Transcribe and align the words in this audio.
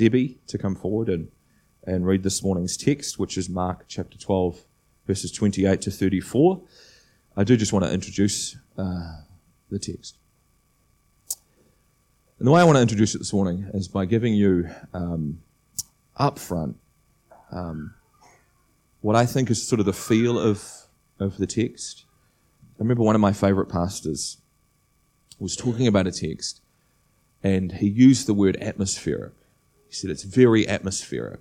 Debbie 0.00 0.38
to 0.46 0.56
come 0.56 0.74
forward 0.74 1.10
and, 1.10 1.28
and 1.84 2.06
read 2.06 2.22
this 2.22 2.42
morning's 2.42 2.78
text, 2.78 3.18
which 3.18 3.36
is 3.36 3.50
Mark 3.50 3.84
chapter 3.86 4.16
12, 4.16 4.64
verses 5.06 5.30
28 5.30 5.82
to 5.82 5.90
34, 5.90 6.62
I 7.36 7.44
do 7.44 7.54
just 7.54 7.74
want 7.74 7.84
to 7.84 7.92
introduce 7.92 8.56
uh, 8.78 9.16
the 9.68 9.78
text. 9.78 10.16
And 12.38 12.48
the 12.48 12.50
way 12.50 12.62
I 12.62 12.64
want 12.64 12.76
to 12.76 12.80
introduce 12.80 13.14
it 13.14 13.18
this 13.18 13.34
morning 13.34 13.68
is 13.74 13.88
by 13.88 14.06
giving 14.06 14.32
you 14.32 14.70
um, 14.94 15.42
up 16.16 16.38
front 16.38 16.78
um, 17.52 17.92
what 19.02 19.16
I 19.16 19.26
think 19.26 19.50
is 19.50 19.68
sort 19.68 19.80
of 19.80 19.86
the 19.86 19.92
feel 19.92 20.38
of, 20.38 20.66
of 21.18 21.36
the 21.36 21.46
text. 21.46 22.06
I 22.78 22.78
remember 22.78 23.02
one 23.02 23.16
of 23.16 23.20
my 23.20 23.34
favorite 23.34 23.68
pastors 23.68 24.38
was 25.38 25.56
talking 25.56 25.86
about 25.86 26.06
a 26.06 26.10
text 26.10 26.62
and 27.42 27.72
he 27.72 27.86
used 27.86 28.26
the 28.26 28.32
word 28.32 28.56
atmospheric. 28.62 29.34
He 29.90 29.96
said 29.96 30.08
it's 30.08 30.22
very 30.22 30.68
atmospheric. 30.68 31.40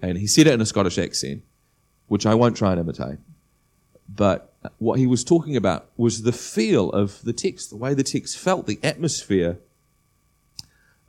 And 0.00 0.18
he 0.18 0.28
said 0.28 0.46
it 0.46 0.52
in 0.54 0.60
a 0.60 0.66
Scottish 0.66 0.98
accent, 0.98 1.42
which 2.06 2.24
I 2.24 2.32
won't 2.32 2.56
try 2.56 2.70
and 2.70 2.78
imitate. 2.78 3.18
But 4.08 4.54
what 4.78 5.00
he 5.00 5.06
was 5.06 5.24
talking 5.24 5.56
about 5.56 5.90
was 5.96 6.22
the 6.22 6.30
feel 6.30 6.90
of 6.90 7.20
the 7.22 7.32
text, 7.32 7.70
the 7.70 7.76
way 7.76 7.92
the 7.92 8.04
text 8.04 8.38
felt, 8.38 8.68
the 8.68 8.78
atmosphere 8.84 9.58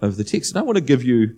of 0.01 0.17
the 0.17 0.23
text. 0.23 0.51
And 0.51 0.59
I 0.59 0.63
want 0.63 0.77
to 0.77 0.83
give 0.83 1.03
you 1.03 1.35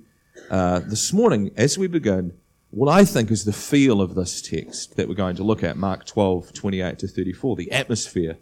uh, 0.50 0.80
this 0.80 1.12
morning, 1.12 1.52
as 1.58 1.78
we 1.78 1.88
begin, 1.88 2.32
what 2.70 2.90
I 2.90 3.04
think 3.04 3.30
is 3.30 3.44
the 3.44 3.52
feel 3.52 4.00
of 4.00 4.16
this 4.16 4.42
text 4.42 4.96
that 4.96 5.10
we're 5.10 5.16
going 5.16 5.36
to 5.36 5.44
look 5.44 5.64
at, 5.64 5.76
Mark 5.76 6.06
12, 6.06 6.54
28 6.54 7.00
to 7.00 7.08
34, 7.10 7.58
the 7.58 7.72
atmosphere 7.74 8.38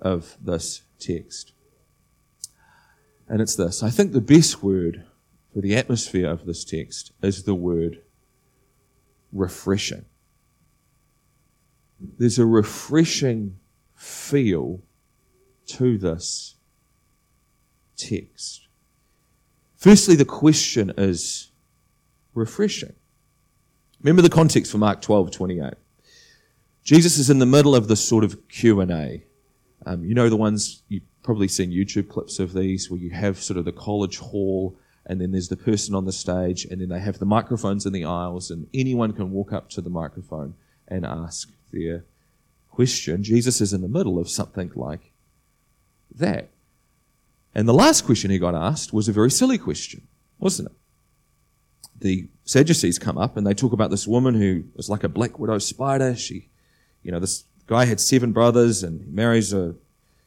of 0.00 0.36
this 0.40 0.82
text. 1.00 1.54
And 3.26 3.42
it's 3.42 3.56
this 3.56 3.82
I 3.82 3.90
think 3.90 4.12
the 4.12 4.20
best 4.20 4.62
word 4.62 5.06
for 5.52 5.60
the 5.60 5.76
atmosphere 5.76 6.28
of 6.28 6.46
this 6.46 6.64
text 6.64 7.12
is 7.22 7.42
the 7.42 7.54
word 7.54 8.02
refreshing. 9.32 10.04
There's 12.18 12.38
a 12.38 12.46
refreshing 12.46 13.58
feel 13.94 14.80
to 15.66 15.98
this 15.98 16.56
text. 17.96 18.68
Firstly, 19.76 20.14
the 20.14 20.24
question 20.24 20.92
is 20.96 21.50
refreshing. 22.34 22.94
Remember 24.00 24.22
the 24.22 24.30
context 24.30 24.72
for 24.72 24.78
Mark 24.78 25.02
12, 25.02 25.30
28. 25.30 25.74
Jesus 26.82 27.18
is 27.18 27.28
in 27.28 27.38
the 27.38 27.46
middle 27.46 27.74
of 27.74 27.88
this 27.88 28.02
sort 28.02 28.24
of 28.24 28.48
Q&A. 28.48 29.24
Um, 29.86 30.04
you 30.04 30.14
know 30.14 30.28
the 30.28 30.36
ones, 30.36 30.82
you've 30.88 31.02
probably 31.22 31.48
seen 31.48 31.70
YouTube 31.70 32.08
clips 32.08 32.38
of 32.38 32.52
these 32.52 32.90
where 32.90 33.00
you 33.00 33.10
have 33.10 33.38
sort 33.38 33.58
of 33.58 33.64
the 33.64 33.72
college 33.72 34.18
hall 34.18 34.78
and 35.10 35.20
then 35.20 35.32
there's 35.32 35.48
the 35.48 35.56
person 35.56 35.96
on 35.96 36.04
the 36.04 36.12
stage 36.12 36.64
and 36.64 36.80
then 36.80 36.88
they 36.88 37.00
have 37.00 37.18
the 37.18 37.26
microphones 37.26 37.84
in 37.84 37.92
the 37.92 38.04
aisles 38.04 38.48
and 38.48 38.68
anyone 38.72 39.12
can 39.12 39.32
walk 39.32 39.52
up 39.52 39.68
to 39.70 39.80
the 39.80 39.90
microphone 39.90 40.54
and 40.86 41.04
ask 41.04 41.50
their 41.72 42.04
question. 42.70 43.24
Jesus 43.24 43.60
is 43.60 43.72
in 43.72 43.80
the 43.80 43.88
middle 43.88 44.20
of 44.20 44.30
something 44.30 44.70
like 44.76 45.10
that. 46.14 46.50
And 47.56 47.68
the 47.68 47.74
last 47.74 48.06
question 48.06 48.30
he 48.30 48.38
got 48.38 48.54
asked 48.54 48.92
was 48.92 49.08
a 49.08 49.12
very 49.12 49.32
silly 49.32 49.58
question, 49.58 50.06
wasn't 50.38 50.70
it? 50.70 50.76
the 52.00 52.28
Sadducees 52.44 52.98
come 52.98 53.18
up 53.18 53.36
and 53.36 53.46
they 53.46 53.52
talk 53.52 53.72
about 53.72 53.90
this 53.90 54.06
woman 54.06 54.34
who 54.34 54.64
was 54.74 54.88
like 54.88 55.04
a 55.04 55.08
black 55.08 55.38
widow 55.38 55.58
spider. 55.58 56.16
She, 56.16 56.48
you 57.02 57.12
know, 57.12 57.18
this 57.18 57.44
guy 57.66 57.84
had 57.84 58.00
seven 58.00 58.32
brothers 58.32 58.82
and 58.82 59.02
he 59.02 59.10
marries 59.10 59.52
a, 59.52 59.74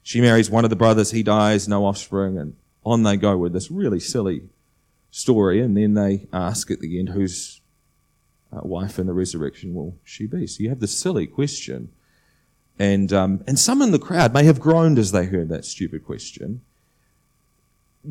she 0.04 0.22
marries 0.22 0.50
one 0.50 0.66
of 0.66 0.70
the 0.70 0.76
brothers, 0.76 1.12
he 1.12 1.24
dies, 1.24 1.68
no 1.68 1.86
offspring, 1.86 2.38
and 2.38 2.56
on 2.86 3.04
they 3.04 3.18
go 3.18 3.38
with 3.38 3.54
this 3.54 3.72
really 3.72 4.00
silly 4.00 4.44
story. 5.14 5.62
And 5.62 5.78
then 5.78 5.94
they 5.94 6.28
ask 6.34 6.72
at 6.72 6.80
the 6.80 7.00
end, 7.00 7.10
whose 7.10 7.62
uh, 8.52 8.62
wife 8.64 9.00
in 9.00 9.08
the 9.08 9.14
resurrection 9.14 9.74
will 9.74 9.98
she 10.04 10.26
be? 10.26 10.48
So 10.48 10.64
you 10.64 10.70
have 10.70 10.80
this 10.80 10.98
silly 10.98 11.28
question. 11.28 11.92
And, 12.80 13.14
um, 13.14 13.44
and 13.48 13.60
some 13.60 13.82
in 13.82 13.92
the 13.92 14.00
crowd 14.00 14.34
may 14.34 14.44
have 14.46 14.60
groaned 14.60 14.98
as 14.98 15.12
they 15.12 15.26
heard 15.26 15.50
that 15.50 15.66
stupid 15.66 16.04
question 16.04 16.62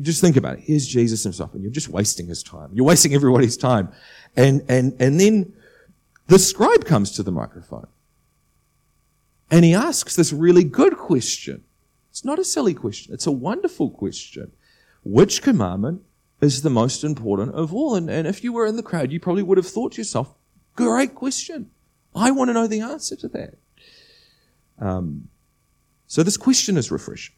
just 0.01 0.21
think 0.21 0.37
about 0.37 0.57
it. 0.57 0.63
Here's 0.63 0.87
Jesus 0.87 1.23
himself, 1.23 1.53
and 1.53 1.61
you're 1.61 1.71
just 1.71 1.89
wasting 1.89 2.27
his 2.27 2.41
time. 2.41 2.71
You're 2.73 2.85
wasting 2.85 3.13
everybody's 3.13 3.57
time. 3.57 3.91
And, 4.35 4.63
and, 4.67 4.95
and 4.99 5.19
then 5.19 5.53
the 6.27 6.39
scribe 6.39 6.85
comes 6.85 7.11
to 7.11 7.23
the 7.23 7.31
microphone. 7.31 7.87
And 9.51 9.63
he 9.63 9.75
asks 9.75 10.15
this 10.15 10.33
really 10.33 10.63
good 10.63 10.97
question. 10.97 11.63
It's 12.09 12.25
not 12.25 12.39
a 12.39 12.43
silly 12.43 12.73
question. 12.73 13.13
It's 13.13 13.27
a 13.27 13.31
wonderful 13.31 13.91
question. 13.91 14.51
Which 15.03 15.43
commandment 15.43 16.01
is 16.43 16.61
the 16.61 16.69
most 16.69 17.03
important 17.03 17.53
of 17.55 17.73
all? 17.73 17.95
And, 17.95 18.09
and 18.09 18.27
if 18.27 18.43
you 18.43 18.51
were 18.53 18.65
in 18.65 18.75
the 18.75 18.83
crowd, 18.83 19.11
you 19.11 19.19
probably 19.19 19.43
would 19.43 19.57
have 19.57 19.67
thought 19.67 19.93
to 19.93 20.01
yourself, 20.01 20.33
great 20.75 21.15
question. 21.15 21.71
I 22.15 22.31
want 22.31 22.49
to 22.49 22.53
know 22.53 22.67
the 22.67 22.81
answer 22.81 23.15
to 23.15 23.27
that. 23.29 23.55
Um, 24.79 25.29
so 26.07 26.21
this 26.21 26.37
question 26.37 26.77
is 26.77 26.91
refreshing. 26.91 27.35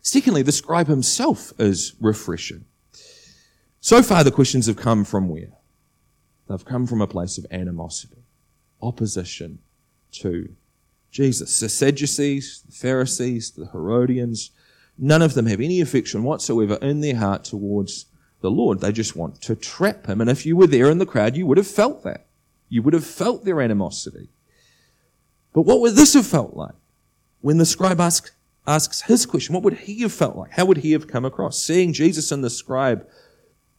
Secondly, 0.00 0.42
the 0.42 0.52
scribe 0.52 0.86
himself 0.86 1.52
is 1.58 1.94
refreshing. 2.00 2.64
So 3.80 4.02
far, 4.02 4.24
the 4.24 4.30
questions 4.30 4.66
have 4.66 4.76
come 4.76 5.04
from 5.04 5.28
where? 5.28 5.52
They've 6.48 6.64
come 6.64 6.86
from 6.86 7.00
a 7.00 7.06
place 7.06 7.38
of 7.38 7.46
animosity, 7.50 8.22
opposition 8.80 9.58
to 10.12 10.54
Jesus. 11.10 11.60
The 11.60 11.68
Sadducees, 11.68 12.62
the 12.66 12.72
Pharisees, 12.72 13.50
the 13.50 13.66
Herodians, 13.66 14.50
none 15.00 15.22
of 15.22 15.34
them 15.34 15.46
have 15.46 15.60
any 15.60 15.80
affection 15.80 16.22
whatsoever 16.22 16.74
in 16.82 17.00
their 17.00 17.16
heart 17.16 17.44
towards 17.44 18.06
the 18.40 18.50
Lord. 18.50 18.80
They 18.80 18.92
just 18.92 19.16
want 19.16 19.40
to 19.42 19.56
trap 19.56 20.06
him. 20.06 20.20
And 20.20 20.30
if 20.30 20.44
you 20.46 20.56
were 20.56 20.66
there 20.66 20.90
in 20.90 20.98
the 20.98 21.06
crowd, 21.06 21.36
you 21.36 21.46
would 21.46 21.58
have 21.58 21.66
felt 21.66 22.04
that. 22.04 22.26
You 22.68 22.82
would 22.82 22.94
have 22.94 23.06
felt 23.06 23.44
their 23.44 23.60
animosity. 23.60 24.28
But 25.52 25.62
what 25.62 25.80
would 25.80 25.94
this 25.94 26.14
have 26.14 26.26
felt 26.26 26.54
like? 26.54 26.74
When 27.40 27.58
the 27.58 27.66
scribe 27.66 28.00
asked, 28.00 28.32
asks 28.66 29.02
his 29.02 29.26
question, 29.26 29.54
what 29.54 29.64
would 29.64 29.78
he 29.78 30.02
have 30.02 30.12
felt 30.12 30.36
like? 30.36 30.52
How 30.52 30.66
would 30.66 30.78
he 30.78 30.92
have 30.92 31.08
come 31.08 31.24
across? 31.24 31.60
Seeing 31.60 31.92
Jesus 31.92 32.30
and 32.30 32.44
the 32.44 32.50
scribe 32.50 33.06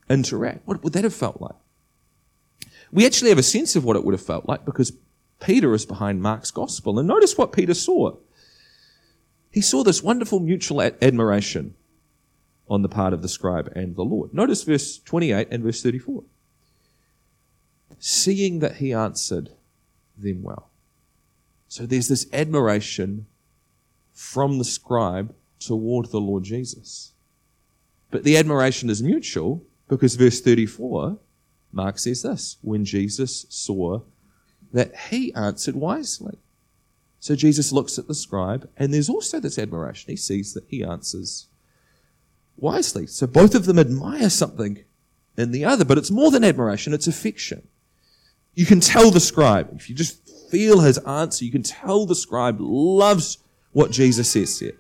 interact, 0.09 0.67
what 0.67 0.83
would 0.83 0.93
that 0.93 1.03
have 1.03 1.13
felt 1.13 1.39
like? 1.39 1.55
We 2.91 3.05
actually 3.05 3.29
have 3.29 3.37
a 3.37 3.43
sense 3.43 3.75
of 3.75 3.85
what 3.85 3.95
it 3.95 4.03
would 4.03 4.13
have 4.13 4.25
felt 4.25 4.49
like 4.49 4.65
because 4.65 4.91
Peter 5.39 5.73
is 5.73 5.85
behind 5.85 6.21
Mark's 6.21 6.51
gospel. 6.51 6.99
And 6.99 7.07
notice 7.07 7.37
what 7.37 7.53
Peter 7.53 7.73
saw. 7.73 8.17
He 9.51 9.61
saw 9.61 9.83
this 9.83 10.01
wonderful 10.01 10.39
mutual 10.39 10.81
admiration 10.81 11.75
on 12.69 12.81
the 12.81 12.89
part 12.89 13.13
of 13.13 13.21
the 13.21 13.27
scribe 13.27 13.71
and 13.75 13.95
the 13.95 14.03
Lord. 14.03 14.33
Notice 14.33 14.63
verse 14.63 14.97
28 14.99 15.49
and 15.51 15.63
verse 15.63 15.83
34. 15.83 16.23
Seeing 17.99 18.59
that 18.59 18.77
he 18.77 18.93
answered 18.93 19.49
them 20.17 20.41
well. 20.41 20.69
So 21.67 21.85
there's 21.85 22.07
this 22.07 22.27
admiration 22.31 23.27
from 24.13 24.57
the 24.57 24.63
scribe 24.63 25.35
toward 25.59 26.07
the 26.07 26.21
Lord 26.21 26.43
Jesus. 26.43 27.11
But 28.09 28.23
the 28.23 28.37
admiration 28.37 28.89
is 28.89 29.03
mutual 29.03 29.63
because 29.87 30.15
verse 30.15 30.41
34, 30.41 31.17
Mark 31.71 31.99
says 31.99 32.23
this 32.23 32.57
when 32.61 32.85
Jesus 32.85 33.45
saw 33.49 34.01
that 34.73 34.95
he 35.09 35.33
answered 35.33 35.75
wisely. 35.75 36.37
So 37.21 37.35
Jesus 37.35 37.71
looks 37.71 37.99
at 37.99 38.07
the 38.07 38.15
scribe, 38.15 38.67
and 38.75 38.91
there's 38.91 39.07
also 39.07 39.39
this 39.39 39.59
admiration. 39.59 40.09
He 40.09 40.17
sees 40.17 40.55
that 40.55 40.65
he 40.67 40.83
answers 40.83 41.45
wisely. 42.57 43.05
So 43.05 43.27
both 43.27 43.53
of 43.53 43.65
them 43.65 43.77
admire 43.77 44.31
something 44.31 44.83
in 45.37 45.51
the 45.51 45.63
other, 45.63 45.85
but 45.85 45.99
it's 45.99 46.09
more 46.09 46.31
than 46.31 46.43
admiration, 46.43 46.95
it's 46.95 47.05
affection. 47.05 47.67
You 48.55 48.65
can 48.65 48.79
tell 48.79 49.11
the 49.11 49.19
scribe, 49.19 49.69
if 49.75 49.87
you 49.87 49.95
just 49.95 50.27
feel 50.49 50.79
his 50.79 50.97
answer, 50.97 51.45
you 51.45 51.51
can 51.51 51.61
tell 51.61 52.07
the 52.07 52.15
scribe 52.15 52.57
loves 52.59 53.37
what 53.71 53.91
Jesus 53.91 54.31
says 54.31 54.59
here. 54.59 54.79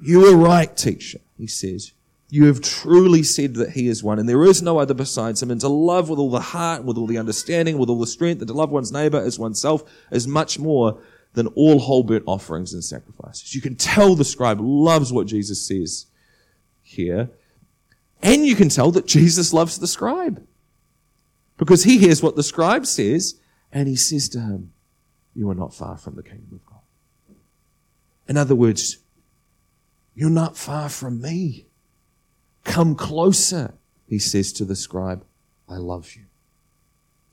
You 0.00 0.24
are 0.24 0.36
right, 0.36 0.74
teacher, 0.74 1.20
he 1.36 1.46
says. 1.46 1.92
You 2.30 2.46
have 2.46 2.62
truly 2.62 3.22
said 3.22 3.54
that 3.56 3.72
he 3.72 3.86
is 3.86 4.02
one, 4.02 4.18
and 4.18 4.26
there 4.26 4.44
is 4.44 4.62
no 4.62 4.78
other 4.78 4.94
besides 4.94 5.42
him. 5.42 5.50
And 5.50 5.60
to 5.60 5.68
love 5.68 6.08
with 6.08 6.18
all 6.18 6.30
the 6.30 6.40
heart, 6.40 6.84
with 6.84 6.96
all 6.96 7.06
the 7.06 7.18
understanding, 7.18 7.76
with 7.76 7.90
all 7.90 8.00
the 8.00 8.06
strength, 8.06 8.40
and 8.40 8.48
to 8.48 8.54
love 8.54 8.70
one's 8.70 8.90
neighbor 8.90 9.18
as 9.18 9.38
oneself 9.38 9.84
is 10.10 10.26
much 10.26 10.58
more 10.58 10.98
than 11.36 11.48
all 11.48 11.78
whole 11.78 12.02
burnt 12.02 12.24
offerings 12.26 12.72
and 12.72 12.82
sacrifices. 12.82 13.54
You 13.54 13.60
can 13.60 13.76
tell 13.76 14.14
the 14.14 14.24
scribe 14.24 14.58
loves 14.58 15.12
what 15.12 15.26
Jesus 15.26 15.68
says 15.68 16.06
here. 16.82 17.28
And 18.22 18.46
you 18.46 18.56
can 18.56 18.70
tell 18.70 18.90
that 18.92 19.06
Jesus 19.06 19.52
loves 19.52 19.78
the 19.78 19.86
scribe. 19.86 20.44
Because 21.58 21.84
he 21.84 21.98
hears 21.98 22.22
what 22.22 22.36
the 22.36 22.42
scribe 22.42 22.86
says, 22.86 23.38
and 23.70 23.86
he 23.86 23.96
says 23.96 24.30
to 24.30 24.40
him, 24.40 24.72
You 25.34 25.50
are 25.50 25.54
not 25.54 25.74
far 25.74 25.98
from 25.98 26.16
the 26.16 26.22
kingdom 26.22 26.48
of 26.52 26.64
God. 26.64 27.36
In 28.26 28.38
other 28.38 28.54
words, 28.54 28.96
you're 30.14 30.30
not 30.30 30.56
far 30.56 30.88
from 30.88 31.20
me. 31.20 31.66
Come 32.64 32.94
closer, 32.94 33.74
he 34.06 34.18
says 34.18 34.54
to 34.54 34.64
the 34.64 34.74
scribe. 34.74 35.22
I 35.68 35.76
love 35.76 36.14
you. 36.14 36.24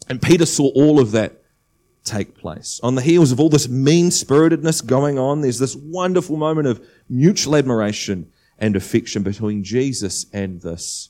And 0.10 0.22
Peter 0.22 0.46
saw 0.46 0.70
all 0.76 1.00
of 1.00 1.12
that 1.12 1.43
take 2.04 2.38
place. 2.38 2.80
On 2.84 2.96
the 2.96 3.02
heels 3.02 3.32
of 3.32 3.40
all 3.40 3.50
this 3.50 3.70
mean 3.70 4.12
spiritedness 4.12 4.82
going 4.82 5.18
on, 5.18 5.42
there's 5.42 5.60
this 5.60 5.76
wonderful 5.76 6.38
moment 6.38 6.68
of 6.68 6.86
mutual 7.10 7.56
admiration 7.56 8.32
and 8.60 8.76
affection 8.76 9.24
between 9.24 9.64
Jesus 9.64 10.26
and 10.34 10.62
this 10.62 11.10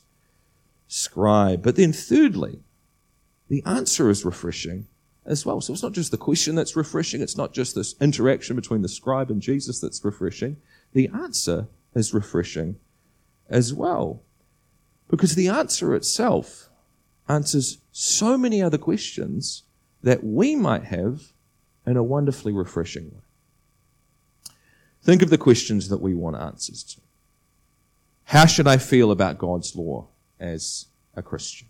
scribe. 0.87 1.63
But 1.63 1.75
then, 1.75 1.93
thirdly, 1.93 2.59
the 3.49 3.63
answer 3.65 4.09
is 4.09 4.25
refreshing 4.25 4.87
as 5.25 5.45
well. 5.45 5.61
So 5.61 5.73
it's 5.73 5.83
not 5.83 5.93
just 5.93 6.11
the 6.11 6.17
question 6.17 6.55
that's 6.55 6.75
refreshing, 6.75 7.21
it's 7.21 7.37
not 7.37 7.53
just 7.53 7.75
this 7.75 7.95
interaction 8.01 8.55
between 8.55 8.81
the 8.81 8.89
scribe 8.89 9.31
and 9.31 9.41
Jesus 9.41 9.79
that's 9.79 10.03
refreshing. 10.03 10.57
The 10.93 11.09
answer 11.13 11.67
is 11.95 12.13
refreshing 12.13 12.77
as 13.49 13.73
well. 13.73 14.23
Because 15.09 15.35
the 15.35 15.47
answer 15.47 15.95
itself 15.95 16.69
answers 17.27 17.79
so 17.91 18.37
many 18.37 18.61
other 18.61 18.77
questions 18.77 19.63
that 20.03 20.23
we 20.23 20.55
might 20.55 20.83
have 20.85 21.33
in 21.85 21.97
a 21.97 22.03
wonderfully 22.03 22.51
refreshing 22.51 23.05
way. 23.05 23.21
Think 25.01 25.21
of 25.21 25.29
the 25.29 25.37
questions 25.37 25.89
that 25.89 26.01
we 26.01 26.13
want 26.13 26.37
answers 26.37 26.83
to. 26.83 27.01
How 28.25 28.45
should 28.45 28.67
I 28.67 28.77
feel 28.77 29.11
about 29.11 29.37
God's 29.37 29.75
law 29.75 30.07
as 30.39 30.85
a 31.15 31.21
Christian? 31.21 31.67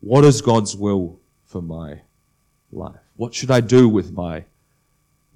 What 0.00 0.24
is 0.24 0.40
God's 0.40 0.76
will 0.76 1.20
for 1.44 1.62
my 1.62 2.00
life? 2.72 3.00
What 3.16 3.34
should 3.34 3.50
I 3.50 3.60
do 3.60 3.88
with 3.88 4.12
my 4.12 4.44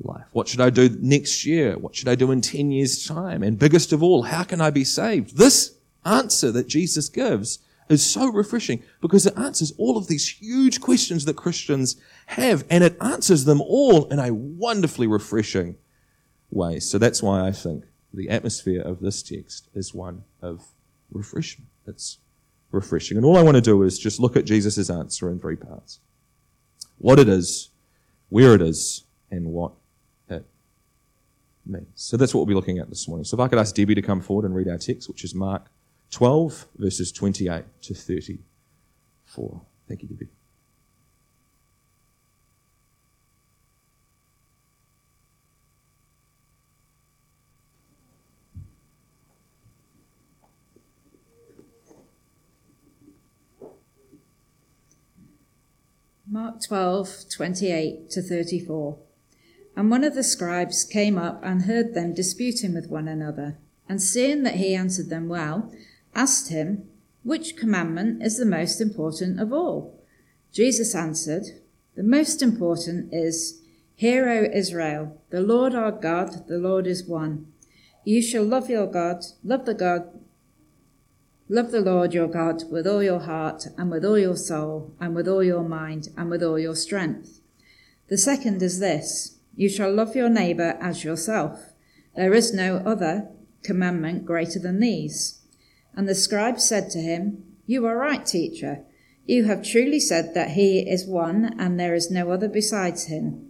life? 0.03 0.27
What 0.33 0.49
should 0.49 0.61
I 0.61 0.71
do 0.71 0.89
next 1.01 1.47
year? 1.47 1.79
What 1.79 1.95
should 1.95 2.09
I 2.09 2.15
do 2.15 2.31
in 2.31 2.41
10 2.41 2.71
years' 2.73 3.07
time? 3.07 3.43
And 3.43 3.59
biggest 3.59 3.93
of 3.93 4.03
all, 4.03 4.25
how 4.25 4.43
can 4.43 4.61
I 4.61 4.71
be 4.71 4.85
saved? 4.85 5.37
This 5.37 5.77
answer 6.05 6.51
that 6.53 6.67
Jesus 6.67 7.09
gives 7.09 7.61
is 7.91 8.09
so 8.09 8.31
refreshing 8.31 8.83
because 9.01 9.27
it 9.27 9.37
answers 9.37 9.73
all 9.77 9.99
of 9.99 10.07
these 10.07 10.29
huge 10.29 10.81
questions 10.81 11.25
that 11.25 11.37
Christians 11.37 11.97
have 12.27 12.65
and 12.71 12.85
it 12.85 12.97
answers 13.01 13.45
them 13.45 13.61
all 13.61 14.07
in 14.07 14.19
a 14.19 14.33
wonderfully 14.33 15.07
refreshing 15.07 15.77
way. 16.51 16.79
So 16.79 16.99
that's 16.99 17.23
why 17.23 17.47
I 17.47 17.53
think 17.53 17.85
the 18.15 18.29
atmosphere 18.29 18.81
of 18.81 19.01
this 19.01 19.23
text 19.23 19.69
is 19.75 19.93
one 19.93 20.25
of 20.41 20.65
refreshment. 21.11 21.69
It's 21.87 22.19
refreshing. 22.71 23.17
And 23.17 23.27
all 23.27 23.37
I 23.37 23.43
want 23.43 23.57
to 23.57 23.61
do 23.61 23.83
is 23.83 23.99
just 23.99 24.21
look 24.21 24.37
at 24.37 24.45
Jesus' 24.45 24.89
answer 24.89 25.31
in 25.31 25.41
three 25.41 25.57
parts. 25.57 25.99
What 26.99 27.19
it 27.19 27.29
is, 27.29 27.71
where 28.29 28.55
it 28.55 28.63
is, 28.63 29.05
and 29.31 29.47
what 29.47 29.73
it 30.29 30.47
means. 31.67 31.87
So 31.95 32.17
that's 32.17 32.35
what 32.35 32.41
we'll 32.41 32.47
be 32.47 32.55
looking 32.55 32.79
at 32.79 32.89
this 32.89 33.09
morning. 33.09 33.25
So 33.25 33.37
if 33.37 33.41
I 33.41 33.49
could 33.49 33.59
ask 33.59 33.75
Debbie 33.75 33.95
to 33.95 34.03
come 34.03 34.21
forward 34.21 34.45
and 34.45 34.55
read 34.55 34.69
our 34.69 34.79
text, 34.79 35.09
which 35.09 35.25
is 35.25 35.35
Mark 35.35 35.71
12, 36.11 36.67
verses 36.77 37.13
28 37.13 37.65
to 37.83 37.95
34. 37.95 39.63
Thank 39.89 40.03
you, 40.03 40.09
Debbie. 40.09 40.29
Mark 56.33 56.63
12, 56.63 57.25
28 57.29 58.09
to 58.11 58.23
34. 58.23 58.97
And 59.77 59.91
one 59.91 60.05
of 60.05 60.15
the 60.15 60.23
scribes 60.23 60.85
came 60.85 61.19
up 61.19 61.41
and 61.43 61.63
heard 61.63 61.93
them 61.93 62.15
disputing 62.15 62.73
with 62.73 62.89
one 62.89 63.09
another, 63.09 63.59
and 63.89 64.01
seeing 64.01 64.45
that 64.45 64.55
he 64.55 64.75
answered 64.75 65.09
them 65.09 65.29
well, 65.29 65.73
asked 66.15 66.49
him, 66.51 66.89
Which 67.23 67.57
commandment 67.57 68.23
is 68.23 68.39
the 68.39 68.47
most 68.47 68.81
important 68.81 69.41
of 69.41 69.53
all? 69.53 70.01
Jesus 70.53 70.95
answered, 70.95 71.45
The 71.95 72.03
most 72.03 72.43
important 72.43 73.13
is, 73.13 73.63
Hear, 73.95 74.29
O 74.29 74.49
Israel, 74.53 75.21
the 75.31 75.43
Lord 75.43 75.75
our 75.75 75.93
God, 75.93 76.49
the 76.49 76.59
Lord 76.59 76.87
is 76.87 77.07
one. 77.07 77.53
You 78.05 78.23
shall 78.23 78.45
love 78.45 78.71
your 78.71 78.87
God, 78.87 79.25
love 79.45 79.67
the 79.67 79.75
God, 79.75 80.09
love 81.51 81.71
the 81.71 81.83
Lord 81.83 82.15
your 82.15 82.29
God 82.29 82.63
with 82.71 82.87
all 82.87 83.03
your 83.03 83.21
heart 83.21 83.67
and 83.77 83.91
with 83.91 84.05
all 84.05 84.19
your 84.19 84.37
soul 84.37 84.95
and 84.99 85.15
with 85.15 85.29
all 85.29 85.45
your 85.45 85.63
mind 85.63 86.09
and 86.17 86.31
with 86.31 86.43
all 86.43 86.59
your 86.59 86.75
strength. 86.75 87.41
The 88.09 88.17
second 88.17 88.63
is 88.63 88.81
this, 88.81 89.37
you 89.55 89.69
shall 89.69 89.93
love 89.93 90.17
your 90.17 90.31
neighbor 90.31 90.79
as 90.81 91.05
yourself. 91.05 91.75
There 92.17 92.33
is 92.33 92.55
no 92.55 92.79
other 92.79 93.29
commandment 93.63 94.25
greater 94.25 94.59
than 94.59 94.81
these. 94.81 95.40
And 95.95 96.09
the 96.09 96.15
scribe 96.15 96.61
said 96.61 96.91
to 96.91 96.99
him, 96.99 97.45
You 97.67 97.87
are 97.87 97.97
right, 97.97 98.25
teacher. 98.25 98.85
You 99.27 99.45
have 99.45 99.63
truly 99.63 100.01
said 100.01 100.35
that 100.35 100.53
he 100.53 100.81
is 100.81 101.07
one, 101.07 101.55
and 101.59 101.79
there 101.79 101.95
is 101.95 102.11
no 102.11 102.31
other 102.31 102.49
besides 102.49 103.07
him. 103.07 103.47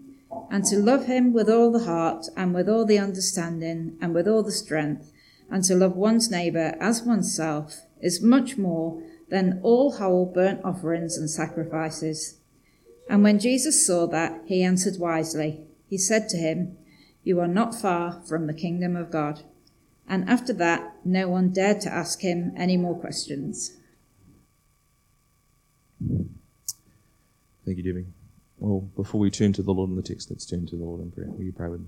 And 0.50 0.64
to 0.64 0.76
love 0.76 1.06
him 1.06 1.32
with 1.32 1.48
all 1.48 1.70
the 1.70 1.84
heart, 1.84 2.26
and 2.36 2.54
with 2.54 2.68
all 2.68 2.84
the 2.84 2.98
understanding, 2.98 3.96
and 4.00 4.14
with 4.14 4.26
all 4.26 4.42
the 4.42 4.52
strength, 4.52 5.12
and 5.50 5.64
to 5.64 5.74
love 5.74 5.96
one's 5.96 6.30
neighbour 6.30 6.76
as 6.80 7.02
oneself, 7.02 7.80
is 8.00 8.22
much 8.22 8.56
more 8.56 9.02
than 9.28 9.60
all 9.62 9.92
whole 9.92 10.26
burnt 10.26 10.60
offerings 10.64 11.16
and 11.16 11.30
sacrifices. 11.30 12.40
And 13.08 13.22
when 13.22 13.38
Jesus 13.38 13.86
saw 13.86 14.06
that, 14.08 14.42
he 14.46 14.62
answered 14.62 14.98
wisely. 14.98 15.60
He 15.88 15.98
said 15.98 16.28
to 16.28 16.36
him, 16.36 16.76
You 17.22 17.40
are 17.40 17.48
not 17.48 17.74
far 17.74 18.22
from 18.26 18.46
the 18.46 18.54
kingdom 18.54 18.96
of 18.96 19.10
God 19.10 19.42
and 20.10 20.28
after 20.28 20.52
that, 20.54 20.96
no 21.04 21.28
one 21.28 21.52
dared 21.52 21.80
to 21.82 21.88
ask 21.88 22.20
him 22.20 22.52
any 22.56 22.76
more 22.76 22.98
questions. 22.98 23.76
Thank 27.64 27.78
you, 27.78 27.82
Debbie. 27.84 28.06
Well, 28.58 28.80
before 28.96 29.20
we 29.20 29.30
turn 29.30 29.52
to 29.52 29.62
the 29.62 29.72
Lord 29.72 29.88
in 29.88 29.94
the 29.96 30.02
text, 30.02 30.28
let's 30.28 30.44
turn 30.44 30.66
to 30.66 30.76
the 30.76 30.82
Lord 30.82 31.00
in 31.00 31.12
prayer. 31.12 31.28
Will 31.30 31.44
you 31.44 31.52
pray 31.52 31.68
with 31.68 31.80
me? 31.80 31.86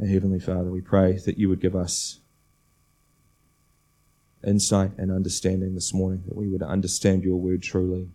Our 0.00 0.06
Heavenly 0.06 0.40
Father, 0.40 0.70
we 0.70 0.80
pray 0.80 1.18
that 1.26 1.38
you 1.38 1.50
would 1.50 1.60
give 1.60 1.76
us 1.76 2.20
insight 4.46 4.92
and 4.96 5.12
understanding 5.12 5.74
this 5.74 5.92
morning, 5.92 6.22
that 6.26 6.36
we 6.36 6.48
would 6.48 6.62
understand 6.62 7.22
your 7.22 7.36
word 7.36 7.62
truly, 7.62 8.08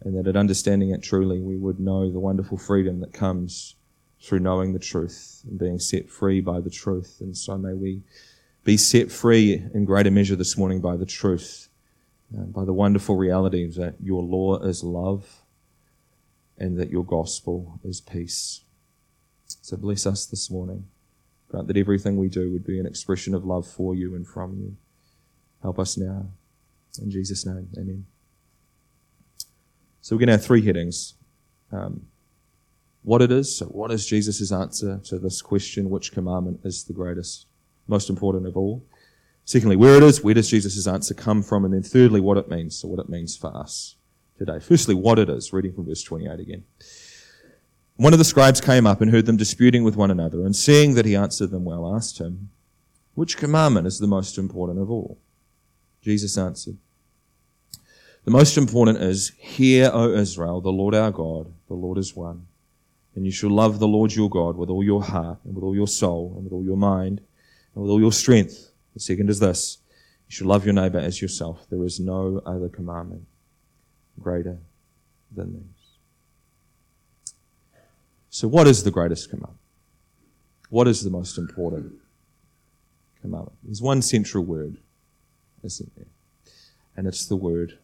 and 0.00 0.16
that 0.16 0.26
at 0.26 0.36
understanding 0.36 0.90
it 0.90 1.02
truly, 1.02 1.40
we 1.40 1.58
would 1.58 1.78
know 1.78 2.10
the 2.10 2.20
wonderful 2.20 2.56
freedom 2.56 3.00
that 3.00 3.12
comes 3.12 3.76
through 4.24 4.40
knowing 4.40 4.72
the 4.72 4.78
truth 4.78 5.42
and 5.46 5.58
being 5.58 5.78
set 5.78 6.08
free 6.08 6.40
by 6.40 6.58
the 6.58 6.70
truth. 6.70 7.18
And 7.20 7.36
so 7.36 7.58
may 7.58 7.74
we 7.74 8.02
be 8.64 8.78
set 8.78 9.12
free 9.12 9.62
in 9.74 9.84
greater 9.84 10.10
measure 10.10 10.34
this 10.34 10.56
morning 10.56 10.80
by 10.80 10.96
the 10.96 11.04
truth, 11.04 11.68
uh, 12.36 12.44
by 12.44 12.64
the 12.64 12.72
wonderful 12.72 13.16
reality 13.16 13.66
that 13.72 13.96
your 14.00 14.22
law 14.22 14.58
is 14.60 14.82
love 14.82 15.42
and 16.56 16.78
that 16.78 16.88
your 16.90 17.04
gospel 17.04 17.78
is 17.84 18.00
peace. 18.00 18.62
So 19.46 19.76
bless 19.76 20.06
us 20.06 20.24
this 20.24 20.50
morning. 20.50 20.86
Grant 21.50 21.66
that 21.68 21.76
everything 21.76 22.16
we 22.16 22.28
do 22.28 22.50
would 22.50 22.64
be 22.66 22.80
an 22.80 22.86
expression 22.86 23.34
of 23.34 23.44
love 23.44 23.66
for 23.66 23.94
you 23.94 24.14
and 24.14 24.26
from 24.26 24.54
you. 24.54 24.76
Help 25.60 25.78
us 25.78 25.98
now. 25.98 26.28
In 27.00 27.10
Jesus' 27.10 27.44
name, 27.44 27.68
amen. 27.76 28.06
So 30.00 30.16
we're 30.16 30.20
going 30.20 30.28
to 30.28 30.34
have 30.34 30.44
three 30.44 30.64
headings. 30.64 31.14
Um, 31.70 32.06
what 33.04 33.22
it 33.22 33.30
is. 33.30 33.56
So, 33.56 33.66
what 33.66 33.92
is 33.92 34.06
Jesus' 34.06 34.50
answer 34.50 35.00
to 35.04 35.18
this 35.18 35.40
question? 35.42 35.90
Which 35.90 36.10
commandment 36.10 36.60
is 36.64 36.84
the 36.84 36.92
greatest, 36.92 37.46
most 37.86 38.10
important 38.10 38.46
of 38.46 38.56
all? 38.56 38.84
Secondly, 39.44 39.76
where 39.76 39.96
it 39.96 40.02
is, 40.02 40.24
where 40.24 40.34
does 40.34 40.48
Jesus' 40.48 40.86
answer 40.86 41.12
come 41.14 41.42
from? 41.42 41.64
And 41.66 41.74
then 41.74 41.82
thirdly, 41.82 42.20
what 42.20 42.38
it 42.38 42.48
means. 42.48 42.76
So, 42.76 42.88
what 42.88 42.98
it 42.98 43.08
means 43.08 43.36
for 43.36 43.54
us 43.56 43.96
today. 44.38 44.58
Firstly, 44.58 44.94
what 44.94 45.18
it 45.18 45.28
is, 45.28 45.52
reading 45.52 45.74
from 45.74 45.84
verse 45.84 46.02
28 46.02 46.40
again. 46.40 46.64
One 47.96 48.12
of 48.12 48.18
the 48.18 48.24
scribes 48.24 48.60
came 48.60 48.86
up 48.86 49.00
and 49.00 49.10
heard 49.10 49.26
them 49.26 49.36
disputing 49.36 49.84
with 49.84 49.96
one 49.96 50.10
another, 50.10 50.44
and 50.44 50.56
seeing 50.56 50.94
that 50.94 51.04
he 51.04 51.14
answered 51.14 51.50
them 51.50 51.64
well, 51.64 51.94
asked 51.94 52.18
him, 52.18 52.50
Which 53.14 53.36
commandment 53.36 53.86
is 53.86 53.98
the 53.98 54.08
most 54.08 54.38
important 54.38 54.80
of 54.80 54.90
all? 54.90 55.18
Jesus 56.00 56.36
answered, 56.38 56.78
The 58.24 58.30
most 58.30 58.56
important 58.56 58.98
is, 58.98 59.32
Hear, 59.38 59.90
O 59.92 60.12
Israel, 60.14 60.62
the 60.62 60.72
Lord 60.72 60.94
our 60.94 61.12
God, 61.12 61.52
the 61.68 61.74
Lord 61.74 61.98
is 61.98 62.16
one. 62.16 62.46
And 63.14 63.24
you 63.24 63.32
shall 63.32 63.50
love 63.50 63.78
the 63.78 63.88
Lord 63.88 64.14
your 64.14 64.28
God 64.28 64.56
with 64.56 64.70
all 64.70 64.82
your 64.82 65.02
heart 65.02 65.38
and 65.44 65.54
with 65.54 65.62
all 65.64 65.74
your 65.74 65.86
soul 65.86 66.32
and 66.36 66.44
with 66.44 66.52
all 66.52 66.64
your 66.64 66.76
mind 66.76 67.20
and 67.74 67.82
with 67.82 67.90
all 67.90 68.00
your 68.00 68.12
strength. 68.12 68.70
The 68.94 69.00
second 69.00 69.30
is 69.30 69.38
this. 69.38 69.78
You 70.28 70.34
shall 70.34 70.48
love 70.48 70.64
your 70.64 70.74
neighbor 70.74 70.98
as 70.98 71.22
yourself. 71.22 71.66
There 71.70 71.84
is 71.84 72.00
no 72.00 72.42
other 72.44 72.68
commandment 72.68 73.26
greater 74.20 74.58
than 75.34 75.52
these. 75.52 75.84
So 78.30 78.48
what 78.48 78.66
is 78.66 78.82
the 78.82 78.90
greatest 78.90 79.30
commandment? 79.30 79.60
What 80.70 80.88
is 80.88 81.04
the 81.04 81.10
most 81.10 81.38
important 81.38 81.92
commandment? 83.20 83.56
There's 83.62 83.80
one 83.80 84.02
central 84.02 84.44
word, 84.44 84.78
isn't 85.62 85.94
there? 85.94 86.06
And 86.96 87.06
it's 87.06 87.26
the 87.26 87.36
word 87.36 87.78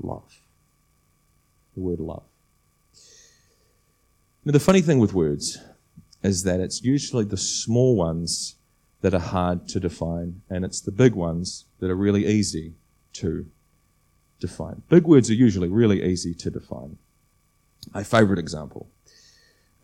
love. 0.00 0.40
The 1.74 1.80
word 1.80 2.00
love. 2.00 2.29
Now, 4.44 4.52
the 4.52 4.60
funny 4.60 4.80
thing 4.80 4.98
with 4.98 5.12
words 5.12 5.58
is 6.22 6.44
that 6.44 6.60
it's 6.60 6.82
usually 6.82 7.24
the 7.24 7.36
small 7.36 7.94
ones 7.94 8.56
that 9.02 9.14
are 9.14 9.20
hard 9.20 9.68
to 9.68 9.80
define, 9.80 10.42
and 10.48 10.64
it's 10.64 10.80
the 10.80 10.90
big 10.90 11.14
ones 11.14 11.66
that 11.78 11.90
are 11.90 11.96
really 11.96 12.26
easy 12.26 12.74
to 13.14 13.46
define. 14.38 14.82
Big 14.88 15.04
words 15.04 15.30
are 15.30 15.34
usually 15.34 15.68
really 15.68 16.02
easy 16.02 16.34
to 16.34 16.50
define. 16.50 16.96
My 17.94 18.02
favorite 18.02 18.38
example 18.38 18.90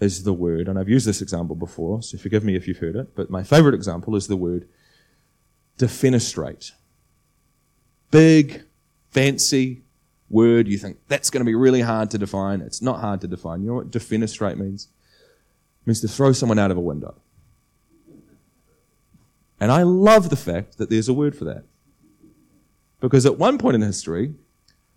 is 0.01 0.25
the 0.25 0.33
word, 0.33 0.69
and 0.69 0.79
I've 0.79 0.89
used 0.89 1.07
this 1.07 1.23
example 1.23 1.57
before, 1.57 2.03
so 2.03 2.19
forgive 2.19 2.45
me 2.45 2.57
if 2.57 2.67
you've 2.67 2.79
heard 2.79 2.97
it, 2.97 3.15
but 3.15 3.31
my 3.31 3.43
favorite 3.43 3.75
example 3.75 4.17
is 4.17 4.27
the 4.27 4.37
word 4.37 4.69
defenestrate. 5.79 6.73
Big, 8.11 8.65
fancy 9.11 9.83
word. 10.29 10.69
You 10.69 10.79
think 10.79 10.99
that's 11.09 11.31
going 11.31 11.41
to 11.41 11.45
be 11.45 11.55
really 11.55 11.83
hard 11.83 12.11
to 12.11 12.19
define. 12.19 12.61
It's 12.61 12.83
not 12.83 13.01
hard 13.01 13.21
to 13.23 13.29
define. 13.29 13.63
You 13.63 13.69
know 13.69 13.75
what 13.75 13.91
defenestrate 13.91 14.57
means? 14.57 14.89
It 15.83 15.87
means 15.87 16.01
to 16.01 16.09
throw 16.09 16.33
someone 16.33 16.59
out 16.59 16.71
of 16.71 16.77
a 16.77 16.81
window. 16.81 17.15
And 19.59 19.73
I 19.73 19.83
love 19.83 20.29
the 20.29 20.37
fact 20.37 20.79
that 20.79 20.91
there's 20.91 21.09
a 21.09 21.15
word 21.15 21.37
for 21.37 21.45
that. 21.45 21.65
Because 23.01 23.25
at 23.27 23.39
one 23.39 23.59
point 23.59 23.75
in 23.75 23.83
history, 23.83 24.35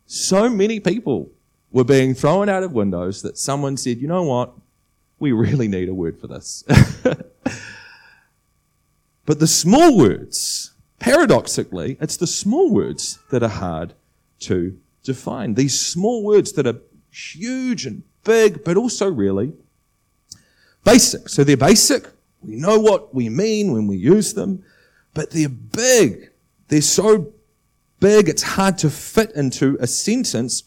so 0.06 0.50
many 0.50 0.80
people 0.80 1.32
were 1.72 1.84
being 1.84 2.14
thrown 2.14 2.50
out 2.50 2.64
of 2.64 2.74
windows 2.74 3.22
that 3.22 3.38
someone 3.38 3.78
said, 3.78 4.00
you 4.00 4.08
know 4.08 4.24
what? 4.24 4.54
We 5.20 5.32
really 5.32 5.68
need 5.68 5.90
a 5.90 5.94
word 5.94 6.20
for 6.20 6.28
this. 6.28 6.64
but 9.26 9.40
the 9.40 9.48
small 9.48 9.98
words, 9.98 10.74
paradoxically, 11.00 11.98
it's 12.02 12.18
the 12.18 12.28
small 12.28 12.72
words 12.74 13.20
that 13.32 13.44
are 13.44 13.50
hard 13.50 13.94
to 14.40 14.80
define. 15.04 15.54
These 15.56 15.80
small 15.80 16.24
words 16.24 16.54
that 16.54 16.68
are 16.68 16.80
huge 17.12 17.86
and 17.86 18.04
big, 18.24 18.64
but 18.64 18.78
also 18.78 19.10
really 19.10 19.54
basic. 20.84 21.30
So 21.30 21.44
they're 21.44 21.58
basic. 21.58 22.08
We 22.42 22.56
know 22.56 22.80
what 22.80 23.14
we 23.14 23.30
mean 23.30 23.74
when 23.74 23.88
we 23.88 23.98
use 23.98 24.34
them, 24.34 24.64
but 25.14 25.32
they're 25.32 25.50
big. 25.50 26.32
They're 26.68 26.82
so 26.82 27.34
big, 28.00 28.30
it's 28.30 28.44
hard 28.44 28.78
to 28.80 28.90
fit 28.90 29.32
into 29.36 29.78
a 29.80 29.88
sentence 29.88 30.64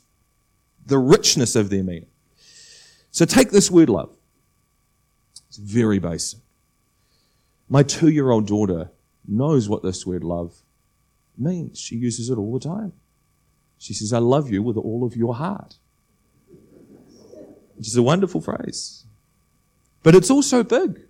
the 0.84 0.98
richness 0.98 1.56
of 1.56 1.70
their 1.70 1.82
meaning. 1.82 2.08
So 3.10 3.24
take 3.24 3.50
this 3.50 3.70
word 3.70 3.88
love. 3.88 4.14
It's 5.48 5.56
very 5.56 5.98
basic. 5.98 6.40
My 7.68 7.82
two 7.82 8.08
year 8.08 8.30
old 8.30 8.46
daughter 8.46 8.90
knows 9.26 9.68
what 9.68 9.82
this 9.82 10.04
word 10.06 10.24
love 10.24 10.54
means. 11.38 11.78
She 11.78 11.96
uses 11.96 12.30
it 12.30 12.36
all 12.36 12.52
the 12.52 12.60
time. 12.60 12.92
She 13.82 13.94
says, 13.94 14.12
I 14.12 14.18
love 14.18 14.48
you 14.48 14.62
with 14.62 14.76
all 14.76 15.02
of 15.02 15.16
your 15.16 15.34
heart. 15.34 15.74
Which 17.74 17.88
is 17.88 17.96
a 17.96 18.02
wonderful 18.02 18.40
phrase. 18.40 19.06
But 20.04 20.14
it's 20.14 20.30
also 20.30 20.62
big. 20.62 21.00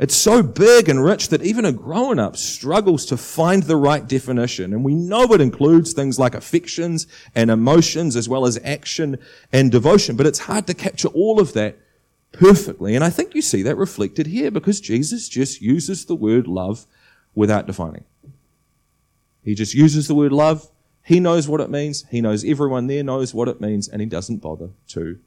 It's 0.00 0.16
so 0.16 0.42
big 0.42 0.88
and 0.88 1.04
rich 1.04 1.28
that 1.28 1.42
even 1.42 1.64
a 1.64 1.70
grown 1.70 2.18
up 2.18 2.36
struggles 2.36 3.06
to 3.06 3.16
find 3.16 3.62
the 3.62 3.76
right 3.76 4.04
definition. 4.04 4.72
And 4.72 4.82
we 4.82 4.96
know 4.96 5.32
it 5.32 5.40
includes 5.40 5.92
things 5.92 6.18
like 6.18 6.34
affections 6.34 7.06
and 7.36 7.52
emotions 7.52 8.16
as 8.16 8.28
well 8.28 8.44
as 8.44 8.58
action 8.64 9.16
and 9.52 9.70
devotion. 9.70 10.16
But 10.16 10.26
it's 10.26 10.40
hard 10.40 10.66
to 10.66 10.74
capture 10.74 11.08
all 11.08 11.38
of 11.38 11.52
that 11.52 11.78
perfectly. 12.32 12.96
And 12.96 13.04
I 13.04 13.10
think 13.10 13.36
you 13.36 13.42
see 13.42 13.62
that 13.62 13.76
reflected 13.76 14.26
here 14.26 14.50
because 14.50 14.80
Jesus 14.80 15.28
just 15.28 15.62
uses 15.62 16.04
the 16.04 16.16
word 16.16 16.48
love 16.48 16.84
without 17.36 17.68
defining. 17.68 18.06
He 19.44 19.54
just 19.54 19.72
uses 19.72 20.08
the 20.08 20.16
word 20.16 20.32
love. 20.32 20.68
He 21.08 21.20
knows 21.20 21.48
what 21.48 21.62
it 21.62 21.70
means. 21.70 22.04
He 22.10 22.20
knows 22.20 22.44
everyone 22.44 22.86
there 22.86 23.02
knows 23.02 23.32
what 23.32 23.48
it 23.48 23.62
means 23.62 23.88
and 23.88 24.02
he 24.02 24.06
doesn't 24.06 24.42
bother 24.42 24.68
to 24.88 25.18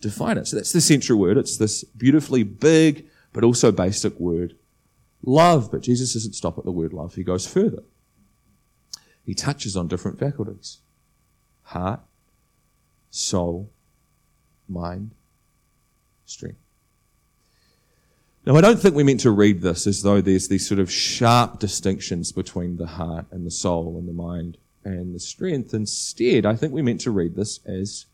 define 0.00 0.38
it. 0.38 0.46
So 0.46 0.56
that's 0.56 0.72
the 0.72 0.80
central 0.80 1.18
word. 1.18 1.36
It's 1.36 1.58
this 1.58 1.84
beautifully 1.84 2.42
big, 2.42 3.04
but 3.34 3.44
also 3.44 3.70
basic 3.70 4.18
word 4.18 4.56
love. 5.22 5.70
But 5.70 5.82
Jesus 5.82 6.14
doesn't 6.14 6.32
stop 6.32 6.56
at 6.56 6.64
the 6.64 6.72
word 6.72 6.94
love, 6.94 7.16
he 7.16 7.22
goes 7.22 7.46
further. 7.46 7.82
He 9.26 9.34
touches 9.34 9.76
on 9.76 9.88
different 9.88 10.18
faculties 10.18 10.78
heart, 11.64 12.00
soul, 13.10 13.68
mind, 14.70 15.10
strength. 16.24 16.60
Now, 18.46 18.56
I 18.56 18.62
don't 18.62 18.80
think 18.80 18.94
we 18.94 19.04
meant 19.04 19.20
to 19.20 19.32
read 19.32 19.60
this 19.60 19.86
as 19.86 20.02
though 20.02 20.22
there's 20.22 20.48
these 20.48 20.66
sort 20.66 20.80
of 20.80 20.90
sharp 20.90 21.58
distinctions 21.58 22.32
between 22.32 22.78
the 22.78 22.86
heart 22.86 23.26
and 23.30 23.44
the 23.44 23.50
soul 23.50 23.98
and 23.98 24.08
the 24.08 24.14
mind 24.14 24.56
and 24.92 25.14
the 25.14 25.20
strength. 25.20 25.74
Instead, 25.74 26.46
I 26.46 26.54
think 26.56 26.72
we 26.72 26.82
meant 26.82 27.00
to 27.02 27.10
read 27.10 27.34
this 27.34 27.60
as 27.66 28.06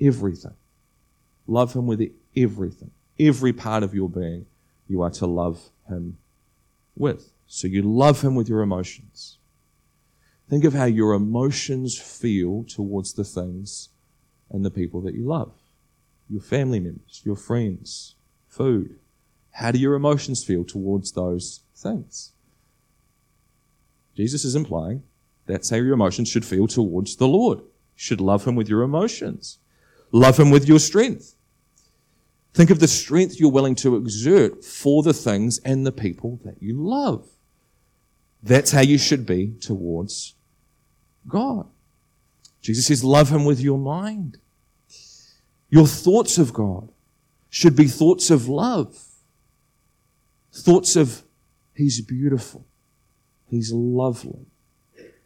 everything. 0.00 0.54
Love 1.46 1.74
Him 1.74 1.86
with 1.86 2.02
everything 2.36 2.90
every 3.20 3.52
part 3.52 3.82
of 3.82 3.94
your 3.94 4.08
being, 4.08 4.46
you 4.88 5.02
are 5.02 5.10
to 5.10 5.26
love 5.26 5.70
Him 5.88 6.16
with. 6.96 7.32
So 7.46 7.68
you 7.68 7.82
love 7.82 8.22
Him 8.22 8.34
with 8.34 8.48
your 8.48 8.62
emotions. 8.62 9.38
Think 10.48 10.64
of 10.64 10.72
how 10.72 10.86
your 10.86 11.12
emotions 11.12 11.98
feel 11.98 12.64
towards 12.64 13.12
the 13.12 13.24
things 13.24 13.90
and 14.50 14.64
the 14.64 14.70
people 14.70 15.00
that 15.02 15.14
you 15.14 15.24
love 15.24 15.52
your 16.28 16.40
family 16.40 16.78
members, 16.78 17.22
your 17.24 17.34
friends, 17.34 18.14
food. 18.46 19.00
How 19.50 19.72
do 19.72 19.80
your 19.80 19.94
emotions 19.94 20.44
feel 20.44 20.62
towards 20.62 21.10
those 21.10 21.62
things? 21.74 22.30
Jesus 24.16 24.44
is 24.44 24.54
implying 24.54 25.02
that's 25.50 25.70
how 25.70 25.76
your 25.76 25.92
emotions 25.92 26.28
should 26.28 26.44
feel 26.44 26.66
towards 26.66 27.16
the 27.16 27.28
Lord. 27.28 27.58
You 27.58 27.66
should 27.96 28.20
love 28.20 28.46
Him 28.46 28.54
with 28.56 28.68
your 28.68 28.82
emotions, 28.82 29.58
love 30.12 30.38
Him 30.38 30.50
with 30.50 30.68
your 30.68 30.78
strength. 30.78 31.34
Think 32.52 32.70
of 32.70 32.80
the 32.80 32.88
strength 32.88 33.38
you're 33.38 33.50
willing 33.50 33.76
to 33.76 33.96
exert 33.96 34.64
for 34.64 35.02
the 35.02 35.12
things 35.12 35.58
and 35.58 35.86
the 35.86 35.92
people 35.92 36.40
that 36.44 36.60
you 36.60 36.82
love. 36.82 37.28
That's 38.42 38.72
how 38.72 38.80
you 38.80 38.98
should 38.98 39.24
be 39.24 39.54
towards 39.60 40.34
God. 41.28 41.68
Jesus 42.60 42.86
says, 42.86 43.04
love 43.04 43.30
him 43.30 43.44
with 43.44 43.60
your 43.60 43.78
mind. 43.78 44.38
Your 45.68 45.86
thoughts 45.86 46.38
of 46.38 46.52
God 46.52 46.90
should 47.48 47.76
be 47.76 47.86
thoughts 47.86 48.30
of 48.30 48.48
love. 48.48 48.98
Thoughts 50.52 50.96
of, 50.96 51.22
He's 51.74 52.00
beautiful. 52.00 52.66
He's 53.46 53.72
lovely. 53.72 54.46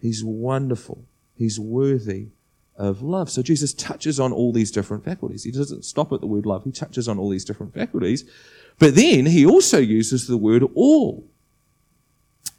He's 0.04 0.22
wonderful. 0.22 1.06
He's 1.34 1.58
worthy 1.58 2.28
of 2.76 3.00
love. 3.00 3.30
So 3.30 3.40
Jesus 3.40 3.72
touches 3.72 4.20
on 4.20 4.34
all 4.34 4.52
these 4.52 4.70
different 4.70 5.02
faculties. 5.02 5.44
He 5.44 5.50
doesn't 5.50 5.86
stop 5.86 6.12
at 6.12 6.20
the 6.20 6.26
word 6.26 6.44
love. 6.44 6.62
He 6.64 6.72
touches 6.72 7.08
on 7.08 7.18
all 7.18 7.30
these 7.30 7.46
different 7.46 7.72
faculties. 7.72 8.30
But 8.78 8.96
then 8.96 9.24
he 9.24 9.46
also 9.46 9.78
uses 9.78 10.26
the 10.26 10.36
word 10.36 10.62
all. 10.74 11.26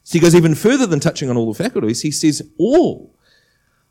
So 0.03 0.13
he 0.13 0.19
goes 0.19 0.33
even 0.33 0.55
further 0.55 0.87
than 0.87 0.99
touching 0.99 1.29
on 1.29 1.37
all 1.37 1.53
the 1.53 1.63
faculties. 1.63 2.01
He 2.01 2.09
says 2.09 2.41
all. 2.57 3.13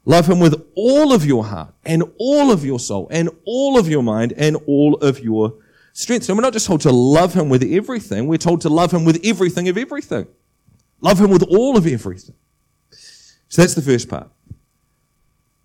Love 0.04 0.28
him 0.28 0.40
with 0.40 0.60
all 0.74 1.12
of 1.12 1.24
your 1.24 1.44
heart 1.44 1.74
and 1.84 2.02
all 2.18 2.50
of 2.50 2.64
your 2.64 2.80
soul 2.80 3.06
and 3.12 3.30
all 3.44 3.78
of 3.78 3.88
your 3.88 4.02
mind 4.02 4.32
and 4.36 4.56
all 4.66 4.96
of 4.96 5.20
your 5.20 5.54
strength. 5.92 6.24
So 6.24 6.34
we're 6.34 6.40
not 6.40 6.54
just 6.54 6.66
told 6.66 6.80
to 6.80 6.90
love 6.90 7.34
him 7.34 7.48
with 7.48 7.62
everything. 7.62 8.26
We're 8.26 8.36
told 8.36 8.62
to 8.62 8.68
love 8.68 8.92
him 8.92 9.04
with 9.04 9.20
everything 9.22 9.68
of 9.68 9.78
everything. 9.78 10.26
Love 11.00 11.20
him 11.20 11.30
with 11.30 11.44
all 11.44 11.76
of 11.76 11.86
everything. 11.86 12.34
So 13.54 13.62
that's 13.62 13.74
the 13.74 13.82
first 13.82 14.08
part. 14.08 14.28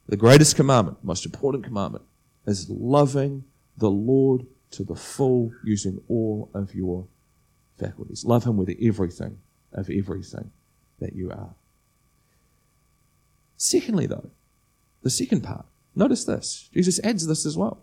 The 0.08 0.16
greatest 0.16 0.56
commandment, 0.56 1.00
most 1.02 1.26
important 1.26 1.64
commandment, 1.64 2.04
is 2.46 2.70
loving 2.70 3.46
the 3.78 3.90
Lord 3.90 4.46
to 4.74 4.84
the 4.84 4.94
full 4.94 5.52
using 5.64 6.00
all 6.08 6.52
of 6.54 6.76
your 6.76 7.08
faculties. 7.80 8.24
Love 8.24 8.44
Him 8.44 8.58
with 8.58 8.70
everything 8.80 9.40
of 9.74 9.90
everything 9.90 10.52
that 11.00 11.14
you 11.14 11.32
are. 11.32 11.56
Secondly, 13.58 14.06
though, 14.06 14.30
the 15.02 15.10
second 15.10 15.42
part, 15.42 15.66
notice 15.96 16.26
this. 16.26 16.70
Jesus 16.72 17.00
adds 17.04 17.26
this 17.26 17.44
as 17.44 17.58
well. 17.58 17.82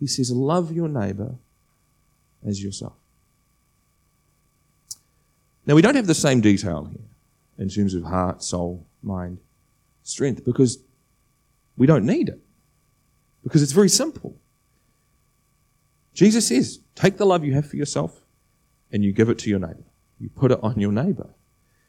He 0.00 0.06
says, 0.06 0.30
Love 0.30 0.72
your 0.72 0.88
neighbor 0.88 1.34
as 2.42 2.64
yourself. 2.64 2.96
Now, 5.66 5.74
we 5.74 5.82
don't 5.82 5.96
have 5.96 6.06
the 6.06 6.14
same 6.14 6.40
detail 6.40 6.86
here 6.86 7.04
in 7.58 7.68
terms 7.68 7.94
of 7.94 8.04
heart, 8.04 8.42
soul, 8.42 8.85
mind, 9.02 9.38
strength, 10.02 10.44
because 10.44 10.78
we 11.76 11.86
don't 11.86 12.06
need 12.06 12.28
it 12.28 12.40
because 13.46 13.62
it's 13.62 13.72
very 13.72 13.88
simple. 13.88 14.36
Jesus 16.14 16.48
says, 16.48 16.80
take 16.96 17.16
the 17.16 17.24
love 17.24 17.44
you 17.44 17.54
have 17.54 17.68
for 17.68 17.76
yourself 17.76 18.22
and 18.90 19.04
you 19.04 19.12
give 19.12 19.28
it 19.28 19.38
to 19.40 19.50
your 19.50 19.60
neighbor. 19.60 19.84
You 20.18 20.30
put 20.30 20.50
it 20.50 20.58
on 20.62 20.80
your 20.80 20.90
neighbor. 20.90 21.28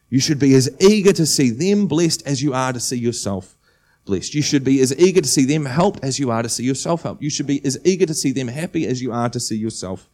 You 0.09 0.19
should 0.19 0.37
be 0.37 0.53
as 0.53 0.69
eager 0.79 1.13
to 1.13 1.25
see 1.25 1.49
them 1.49 1.87
blessed 1.87 2.27
as 2.27 2.43
you 2.43 2.53
are 2.53 2.73
to 2.73 2.79
see 2.79 2.97
yourself 2.97 3.57
blessed. 4.05 4.35
You 4.35 4.43
should 4.43 4.63
be 4.63 4.81
as 4.81 4.95
eager 4.99 5.21
to 5.21 5.27
see 5.27 5.45
them 5.45 5.65
helped 5.65 6.03
as 6.03 6.19
you 6.19 6.29
are 6.29 6.43
to 6.43 6.49
see 6.49 6.63
yourself 6.63 7.01
helped. 7.01 7.23
You 7.23 7.29
should 7.31 7.47
be 7.47 7.63
as 7.65 7.79
eager 7.83 8.05
to 8.05 8.13
see 8.13 8.31
them 8.31 8.49
happy 8.49 8.85
as 8.85 9.01
you 9.01 9.11
are 9.11 9.29
to 9.29 9.39
see 9.39 9.57
yourself 9.57 10.07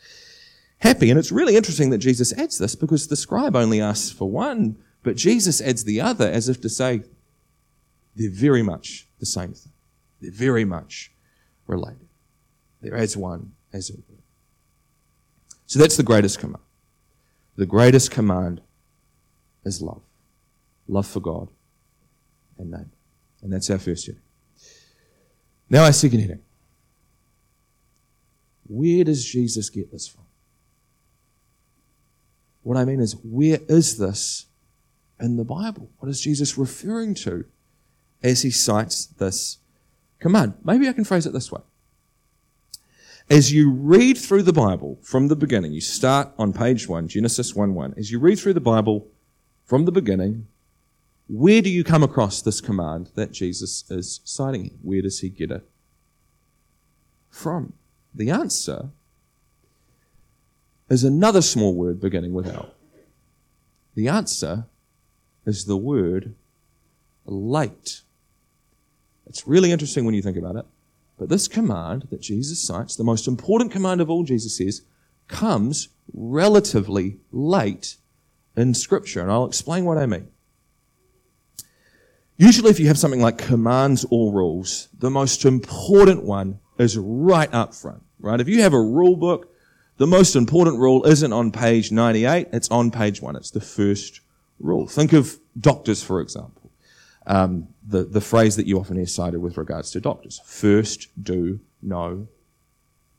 happy. 0.80 1.10
And 1.10 1.20
it's 1.20 1.32
really 1.32 1.58
interesting 1.58 1.90
that 1.90 1.98
Jesus 1.98 2.32
adds 2.38 2.58
this 2.58 2.76
because 2.76 3.08
the 3.08 3.16
scribe 3.16 3.56
only 3.56 3.82
asks 3.82 4.12
for 4.12 4.30
one, 4.30 4.78
but 5.04 5.16
Jesus 5.16 5.62
adds 5.62 5.84
the 5.84 6.02
other 6.02 6.28
as 6.28 6.50
if 6.50 6.62
to 6.62 6.70
say, 6.70 7.04
they're 8.16 8.30
very 8.32 8.64
much 8.64 9.08
the 9.20 9.26
same 9.26 9.54
thing. 9.54 9.74
They're 10.22 10.32
very 10.32 10.66
much 10.66 11.12
related. 11.68 12.08
They're 12.82 12.96
as 12.96 13.18
one, 13.18 13.54
as 13.72 13.90
it 13.90 13.98
were. 14.10 14.16
So 15.66 15.80
that's 15.80 15.98
the 15.98 16.04
greatest 16.04 16.40
command. 16.40 16.64
The 17.56 17.66
greatest 17.66 18.12
command 18.12 18.62
is 19.64 19.82
love. 19.82 20.02
Love 20.88 21.08
for 21.08 21.20
God 21.20 21.50
and 22.58 22.72
neighbor. 22.72 22.86
And 23.42 23.52
that's 23.52 23.70
our 23.70 23.78
first 23.78 24.06
heading. 24.06 24.22
Now 25.70 25.84
our 25.84 25.94
second 25.94 26.20
heading. 26.20 26.42
Where 28.68 29.04
does 29.04 29.26
Jesus 29.26 29.70
get 29.70 29.92
this 29.92 30.08
from? 30.08 30.24
What 32.64 32.78
I 32.78 32.86
mean 32.86 33.02
is, 33.02 33.16
where 33.24 33.60
is 33.68 33.98
this 33.98 34.46
in 35.24 35.38
the 35.38 35.46
Bible? 35.46 35.90
What 36.00 36.10
is 36.10 36.22
Jesus 36.22 36.58
referring 36.58 37.16
to 37.16 37.46
as 38.22 38.42
he 38.42 38.52
cites 38.52 39.06
this 39.06 39.58
command? 40.20 40.56
Maybe 40.64 40.88
I 40.88 40.94
can 40.94 41.06
phrase 41.06 41.26
it 41.26 41.34
this 41.34 41.52
way. 41.52 41.62
As 43.30 43.54
you 43.54 43.72
read 43.72 44.18
through 44.18 44.44
the 44.44 44.54
Bible 44.54 45.00
from 45.02 45.30
the 45.30 45.36
beginning, 45.36 45.72
you 45.72 45.80
start 45.80 46.34
on 46.38 46.52
page 46.52 46.90
1, 46.90 47.08
Genesis 47.08 47.56
1 47.56 47.74
1. 47.74 47.96
As 47.98 48.12
you 48.12 48.20
read 48.20 48.38
through 48.38 48.54
the 48.54 48.60
Bible 48.60 49.08
from 49.64 49.86
the 49.86 49.94
beginning, 49.94 50.48
where 51.30 51.62
do 51.62 51.70
you 51.70 51.86
come 51.86 52.04
across 52.04 52.42
this 52.42 52.60
command 52.60 53.12
that 53.16 53.32
Jesus 53.32 53.90
is 53.90 54.20
citing? 54.26 54.78
Where 54.82 55.02
does 55.02 55.22
he 55.22 55.30
get 55.30 55.52
it 55.52 55.66
from? 57.30 57.74
The 58.14 58.30
answer 58.30 58.90
is 60.90 61.06
another 61.06 61.42
small 61.42 61.74
word 61.74 62.02
beginning 62.02 62.34
with 62.34 62.46
L. 62.46 62.72
The 63.96 64.10
answer 64.10 64.66
is 65.46 65.66
the 65.66 65.78
word 65.78 66.36
late. 67.26 68.02
It's 69.26 69.48
really 69.48 69.72
interesting 69.72 70.06
when 70.06 70.14
you 70.14 70.22
think 70.22 70.38
about 70.38 70.56
it. 70.56 70.66
But 71.18 71.30
this 71.30 71.48
command 71.48 72.08
that 72.10 72.22
Jesus 72.22 72.62
cites, 72.62 72.96
the 72.96 73.04
most 73.04 73.28
important 73.28 73.72
command 73.72 74.02
of 74.02 74.10
all, 74.10 74.24
Jesus 74.24 74.58
says, 74.58 74.82
comes 75.28 75.90
relatively 76.14 77.18
late 77.32 77.98
in 78.58 78.74
Scripture. 78.74 79.22
And 79.22 79.32
I'll 79.32 79.46
explain 79.46 79.86
what 79.86 79.98
I 79.98 80.06
mean. 80.06 80.28
Usually, 82.38 82.72
if 82.72 82.80
you 82.80 82.88
have 82.88 82.98
something 82.98 83.22
like 83.22 83.38
commands 83.38 84.06
or 84.10 84.34
rules, 84.34 84.90
the 84.98 85.12
most 85.12 85.46
important 85.46 86.24
one 86.24 86.60
is 86.80 86.98
right 86.98 87.52
up 87.54 87.74
front, 87.74 88.04
right? 88.20 88.42
If 88.42 88.48
you 88.48 88.62
have 88.64 88.74
a 88.74 88.82
rule 88.82 89.16
book, 89.16 89.54
the 89.98 90.08
most 90.08 90.36
important 90.36 90.80
rule 90.80 91.06
isn't 91.06 91.32
on 91.32 91.52
page 91.52 91.92
98, 91.92 92.48
it's 92.52 92.70
on 92.70 92.90
page 92.90 93.22
one. 93.22 93.36
It's 93.36 93.52
the 93.52 93.62
first 93.62 94.22
rule. 94.64 94.88
Think 94.88 95.14
of 95.14 95.38
doctors, 95.60 96.02
for 96.02 96.22
example. 96.22 96.72
Um, 97.26 97.68
the, 97.86 98.04
the 98.04 98.22
phrase 98.22 98.56
that 98.56 98.66
you 98.66 98.80
often 98.80 98.98
hear 98.98 99.06
cited 99.06 99.42
with 99.42 99.58
regards 99.58 99.92
to 99.92 100.02
doctors. 100.02 100.42
First, 100.46 101.10
do 101.22 101.60
no 101.82 102.28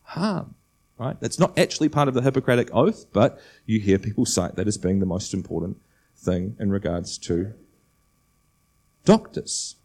harm. 0.03 0.55
Right? 0.97 1.19
That's 1.19 1.39
not 1.39 1.57
actually 1.57 1.89
part 1.89 2.07
of 2.07 2.13
the 2.13 2.21
Hippocratic 2.21 2.69
Oath, 2.73 3.05
but 3.11 3.39
you 3.65 3.79
hear 3.79 3.99
people 3.99 4.25
cite 4.25 4.55
that 4.55 4.67
as 4.67 4.77
being 4.77 4.99
the 4.99 5.05
most 5.05 5.33
important 5.33 5.77
thing 6.15 6.55
in 6.59 6.71
regards 6.71 7.17
to 7.19 7.53
doctors. 9.03 9.75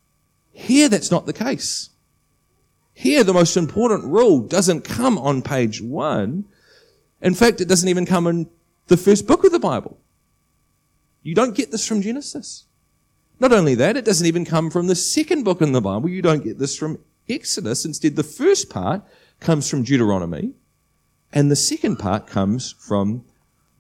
Here, 0.52 0.88
that's 0.88 1.11
not 1.11 1.26
the 1.26 1.33
case. 1.33 1.90
Here, 2.93 3.25
the 3.25 3.35
most 3.35 3.57
important 3.57 4.05
rule 4.05 4.40
doesn't 4.40 4.83
come 4.83 5.19
on 5.19 5.43
page 5.43 5.81
one. 5.81 6.45
In 7.21 7.35
fact, 7.35 7.61
it 7.61 7.69
doesn't 7.69 7.88
even 7.88 8.07
come 8.07 8.26
in 8.26 8.49
the 8.87 8.97
first 8.97 9.26
book 9.26 9.45
of 9.45 9.52
the 9.52 9.59
Bible. 9.59 10.00
You 11.23 11.35
don't 11.35 11.55
get 11.55 11.71
this 11.71 11.87
from 11.87 12.03
Genesis. 12.03 12.65
Not 13.39 13.53
only 13.53 13.75
that, 13.77 13.97
it 13.97 14.05
doesn't 14.05 14.27
even 14.27 14.45
come 14.45 14.71
from 14.71 14.87
the 14.87 14.95
second 14.95 15.45
book 15.45 15.62
in 15.62 15.73
the 15.73 15.81
Bible. 15.81 16.09
You 16.09 16.23
don't 16.23 16.45
get 16.45 16.59
this 16.59 16.77
from 16.77 16.99
Exodus. 17.29 17.85
Instead, 17.85 18.17
the 18.17 18.23
first 18.23 18.69
part 18.71 19.03
comes 19.41 19.69
from 19.69 19.83
Deuteronomy, 19.83 20.53
and 21.33 21.50
the 21.50 21.57
second 21.57 21.97
part 21.97 22.27
comes 22.27 22.73
from 22.73 23.25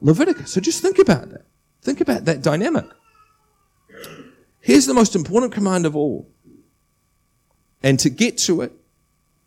Leviticus. 0.00 0.52
So 0.52 0.60
just 0.60 0.80
think 0.80 0.98
about 0.98 1.30
that. 1.30 1.46
Think 1.82 2.00
about 2.00 2.24
that 2.24 2.42
dynamic. 2.42 2.86
Here's 4.60 4.86
the 4.86 4.94
most 4.94 5.16
important 5.16 5.52
command 5.52 5.86
of 5.86 5.96
all. 5.96 6.30
And 7.82 7.98
to 8.00 8.10
get 8.10 8.36
to 8.38 8.60
it, 8.60 8.72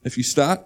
if 0.04 0.18
you 0.18 0.24
start 0.24 0.62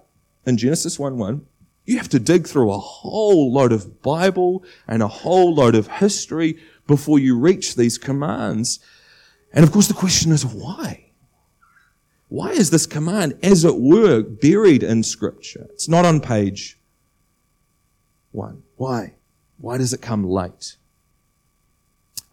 in 0.46 0.58
Genesis 0.58 0.98
1 0.98 1.18
1, 1.18 1.46
you 1.86 1.98
have 1.98 2.10
to 2.10 2.20
dig 2.20 2.48
through 2.48 2.72
a 2.72 2.78
whole 2.78 3.52
load 3.52 3.72
of 3.72 4.02
Bible 4.02 4.64
and 4.88 5.02
a 5.02 5.08
whole 5.08 5.54
load 5.54 5.76
of 5.76 5.88
history 5.88 6.58
before 6.88 7.20
you 7.20 7.38
reach 7.38 7.76
these 7.76 7.98
commands. 7.98 8.80
And 9.54 9.64
of 9.64 9.72
course, 9.72 9.88
the 9.88 9.94
question 9.94 10.32
is 10.32 10.46
why? 10.46 11.12
Why 12.30 12.50
is 12.50 12.72
this 12.72 12.86
command, 12.86 13.38
as 13.42 13.64
it 13.64 13.78
were, 13.78 14.22
buried 14.22 14.84
in 14.84 15.04
Scripture? 15.04 15.68
It's 15.72 15.88
not 15.88 16.06
on 16.06 16.20
page 16.20 16.78
one. 18.32 18.64
Why? 18.76 19.14
Why 19.58 19.78
does 19.78 19.94
it 19.94 20.02
come 20.02 20.24
late? 20.24 20.76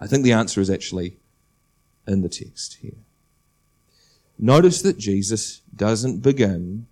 I 0.00 0.06
think 0.06 0.24
the 0.24 0.32
answer 0.32 0.60
is 0.60 0.68
actually 0.68 1.18
in 2.06 2.22
the 2.22 2.28
text 2.28 2.78
here. 2.82 2.98
Notice 4.38 4.82
that 4.82 4.98
Jesus 4.98 5.60
doesn't 5.74 6.20
begin 6.20 6.86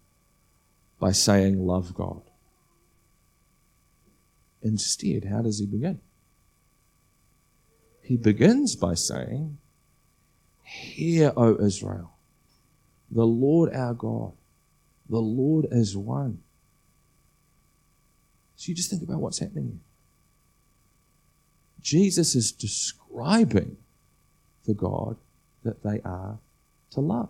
by 1.00 1.12
saying, 1.12 1.66
Love 1.66 1.94
God. 1.94 2.22
Instead, 4.62 5.24
how 5.24 5.42
does 5.42 5.58
he 5.58 5.66
begin? 5.66 6.00
He 8.02 8.16
begins 8.16 8.76
by 8.76 8.94
saying, 8.94 9.58
Hear, 10.62 11.32
O 11.36 11.56
Israel, 11.56 12.12
the 13.10 13.26
Lord 13.26 13.72
our 13.74 13.94
God, 13.94 14.32
the 15.08 15.18
Lord 15.18 15.66
is 15.70 15.96
one. 15.96 16.40
So 18.56 18.68
you 18.68 18.74
just 18.74 18.90
think 18.90 19.02
about 19.02 19.20
what's 19.20 19.38
happening 19.38 19.64
here. 19.66 19.80
Jesus 21.80 22.34
is 22.34 22.52
describing 22.52 23.76
the 24.64 24.74
God 24.74 25.16
that 25.64 25.82
they 25.82 26.00
are 26.04 26.38
to 26.92 27.00
love. 27.00 27.28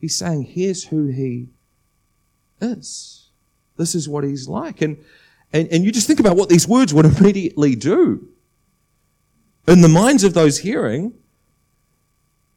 He's 0.00 0.16
saying, 0.16 0.44
here's 0.44 0.84
who 0.84 1.08
he 1.08 1.48
is. 2.60 3.30
This 3.76 3.94
is 3.94 4.08
what 4.08 4.24
he's 4.24 4.48
like. 4.48 4.80
And, 4.82 4.98
and, 5.52 5.68
and 5.68 5.84
you 5.84 5.90
just 5.90 6.06
think 6.06 6.20
about 6.20 6.36
what 6.36 6.48
these 6.48 6.68
words 6.68 6.94
would 6.94 7.04
immediately 7.04 7.74
do. 7.74 8.28
In 9.68 9.82
the 9.82 9.88
minds 9.88 10.24
of 10.24 10.32
those 10.32 10.58
hearing, 10.60 11.12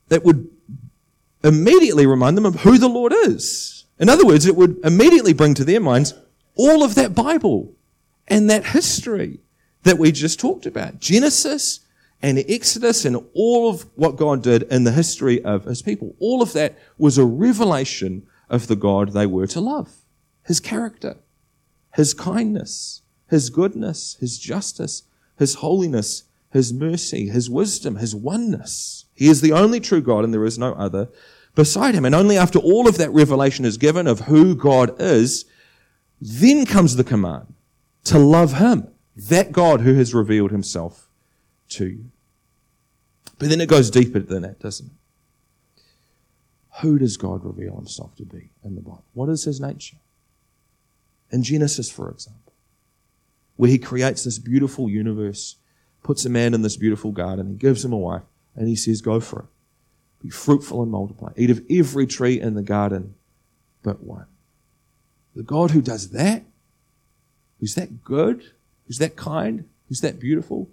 that 0.08 0.24
would 0.24 0.50
immediately 1.43 2.06
remind 2.06 2.38
them 2.38 2.45
of 2.45 2.62
who 2.62 2.78
the 2.78 2.88
Lord 2.88 3.12
is. 3.12 3.86
In 4.00 4.08
other 4.08 4.26
words, 4.26 4.45
it 4.45 4.56
would 4.56 4.80
immediately 4.86 5.34
bring 5.34 5.54
to 5.56 5.65
their 5.65 5.82
minds 5.82 6.13
all 6.56 6.84
of 6.84 6.95
that 6.95 7.13
Bible 7.13 7.76
and 8.30 8.50
that 8.50 8.67
history 8.67 9.41
that 9.84 9.97
we 9.97 10.13
just 10.13 10.39
talked 10.39 10.65
about. 10.65 11.02
Genesis 11.02 11.82
and 12.21 12.38
Exodus 12.47 13.04
and 13.04 13.17
all 13.34 13.69
of 13.69 13.86
what 13.95 14.15
God 14.15 14.41
did 14.41 14.63
in 14.63 14.86
the 14.86 14.93
history 14.93 15.43
of 15.43 15.65
his 15.65 15.82
people. 15.82 16.15
All 16.17 16.41
of 16.41 16.54
that 16.54 16.80
was 16.97 17.17
a 17.17 17.26
revelation 17.26 18.26
of 18.50 18.67
the 18.67 18.78
God 18.78 19.12
they 19.12 19.26
were 19.26 19.47
to 19.47 19.60
love. 19.60 19.89
His 20.45 20.62
character, 20.62 21.17
his 21.93 22.13
kindness, 22.13 23.02
his 23.30 23.50
goodness, 23.50 24.15
his 24.21 24.39
justice, 24.39 25.04
his 25.38 25.56
holiness, 25.56 26.24
his 26.52 26.74
mercy, 26.74 27.30
his 27.30 27.50
wisdom, 27.50 27.96
his 27.96 28.16
oneness. 28.16 29.06
He 29.14 29.28
is 29.28 29.42
the 29.42 29.54
only 29.54 29.80
true 29.80 30.02
God 30.02 30.24
and 30.24 30.34
there 30.34 30.46
is 30.46 30.58
no 30.58 30.74
other 30.74 31.10
beside 31.56 31.96
him. 31.96 32.06
And 32.06 32.16
only 32.16 32.38
after 32.38 32.60
all 32.60 32.88
of 32.88 32.98
that 32.98 33.12
revelation 33.12 33.66
is 33.66 33.78
given 33.78 34.08
of 34.08 34.22
who 34.22 34.56
God 34.56 34.96
is, 35.00 35.46
then 36.20 36.66
comes 36.66 36.96
the 36.96 37.04
command 37.04 37.54
to 38.06 38.20
love 38.20 38.54
him, 38.54 38.88
that 39.16 39.52
God 39.52 39.82
who 39.82 39.94
has 39.96 40.14
revealed 40.14 40.52
himself 40.52 41.08
to 41.70 41.88
you. 41.88 42.12
But 43.38 43.50
then 43.50 43.62
it 43.62 43.70
goes 43.70 43.90
deeper 43.90 44.20
than 44.20 44.44
that, 44.44 44.60
doesn't 44.60 44.88
it? 44.88 45.82
Who 46.82 46.98
does 46.98 47.18
God 47.18 47.44
reveal 47.44 47.76
himself 47.76 48.16
to 48.16 48.26
be 48.26 48.52
in 48.64 48.76
the 48.76 48.82
Bible? 48.82 49.04
What 49.14 49.30
is 49.30 49.44
his 49.44 49.60
nature? 49.60 49.98
In 51.32 51.44
Genesis, 51.44 51.92
for 51.92 52.10
example, 52.10 52.54
where 53.56 53.70
he 53.70 53.78
creates 53.78 54.24
this 54.24 54.40
beautiful 54.40 54.90
universe, 54.90 55.58
puts 56.04 56.26
a 56.26 56.30
man 56.30 56.54
in 56.54 56.62
this 56.62 56.78
beautiful 56.78 57.12
garden, 57.12 57.50
he 57.50 57.56
gives 57.56 57.86
him 57.86 57.94
a 57.94 57.98
wife, 57.98 58.24
and 58.56 58.68
he 58.68 58.76
says, 58.76 59.02
Go 59.02 59.20
for 59.20 59.40
it. 59.40 59.46
Be 60.22 60.30
fruitful 60.30 60.82
and 60.84 60.92
multiply. 60.92 61.32
Eat 61.36 61.50
of 61.50 61.64
every 61.70 62.06
tree 62.06 62.40
in 62.40 62.54
the 62.54 62.62
garden 62.62 63.16
but 63.84 64.04
one. 64.04 64.28
The 65.36 65.44
God 65.44 65.72
who 65.72 65.82
does 65.82 66.10
that, 66.10 66.44
who's 67.60 67.76
that 67.76 68.04
good, 68.04 68.44
who's 68.86 69.00
that 69.00 69.16
kind, 69.16 69.66
who's 69.88 70.02
that 70.02 70.20
beautiful, 70.20 70.70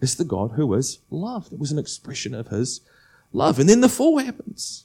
is 0.00 0.16
the 0.16 0.24
God 0.24 0.52
who 0.52 0.72
is 0.74 1.00
love. 1.10 1.50
That 1.50 1.58
was 1.58 1.72
an 1.72 1.78
expression 1.78 2.34
of 2.34 2.48
his 2.48 2.80
love. 3.32 3.58
And 3.58 3.68
then 3.68 3.80
the 3.80 3.88
fall 3.88 4.18
happens. 4.18 4.84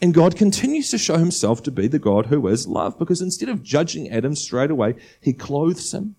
And 0.00 0.14
God 0.14 0.36
continues 0.36 0.90
to 0.90 0.98
show 0.98 1.16
himself 1.16 1.62
to 1.62 1.70
be 1.70 1.86
the 1.86 1.98
God 1.98 2.26
who 2.26 2.46
is 2.48 2.66
love 2.66 2.98
because 2.98 3.20
instead 3.20 3.48
of 3.48 3.62
judging 3.62 4.10
Adam 4.10 4.34
straight 4.34 4.70
away, 4.70 4.94
he 5.20 5.32
clothes 5.32 5.92
him 5.92 6.16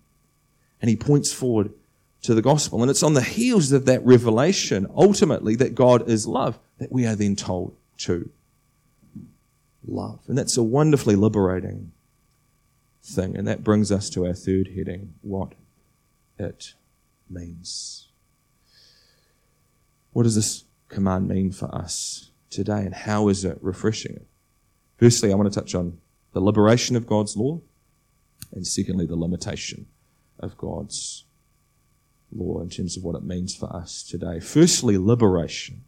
and 0.80 0.90
he 0.90 0.96
points 0.96 1.32
forward 1.32 1.72
to 2.22 2.34
the 2.34 2.42
gospel. 2.42 2.82
And 2.82 2.90
it's 2.90 3.02
on 3.02 3.14
the 3.14 3.22
heels 3.22 3.72
of 3.72 3.86
that 3.86 4.04
revelation, 4.04 4.86
ultimately, 4.94 5.54
that 5.56 5.74
God 5.74 6.08
is 6.08 6.26
love, 6.26 6.58
that 6.78 6.92
we 6.92 7.06
are 7.06 7.14
then 7.14 7.36
told 7.36 7.76
to 7.98 8.30
love. 9.86 10.20
And 10.26 10.36
that's 10.36 10.56
a 10.56 10.62
wonderfully 10.62 11.16
liberating 11.16 11.92
thing. 13.02 13.36
And 13.36 13.46
that 13.46 13.62
brings 13.62 13.92
us 13.92 14.10
to 14.10 14.26
our 14.26 14.34
third 14.34 14.68
heading 14.76 15.14
what 15.22 15.52
it 16.38 16.74
means. 17.30 18.08
What 20.12 20.22
does 20.22 20.34
this 20.34 20.64
command 20.88 21.28
mean 21.28 21.52
for 21.52 21.72
us 21.74 22.30
today, 22.48 22.80
and 22.80 22.94
how 22.94 23.28
is 23.28 23.44
it 23.44 23.58
refreshing? 23.60 24.24
Firstly, 24.96 25.30
I 25.30 25.34
want 25.34 25.52
to 25.52 25.60
touch 25.60 25.74
on 25.74 25.98
the 26.32 26.40
liberation 26.40 26.96
of 26.96 27.06
God's 27.06 27.36
law, 27.36 27.60
and 28.52 28.66
secondly, 28.66 29.04
the 29.04 29.16
limitation 29.16 29.86
of 30.40 30.56
God's 30.56 31.25
law 32.32 32.60
in 32.60 32.68
terms 32.68 32.96
of 32.96 33.04
what 33.04 33.16
it 33.16 33.22
means 33.22 33.54
for 33.54 33.74
us 33.74 34.02
today. 34.02 34.40
Firstly, 34.40 34.98
liberation. 34.98 35.84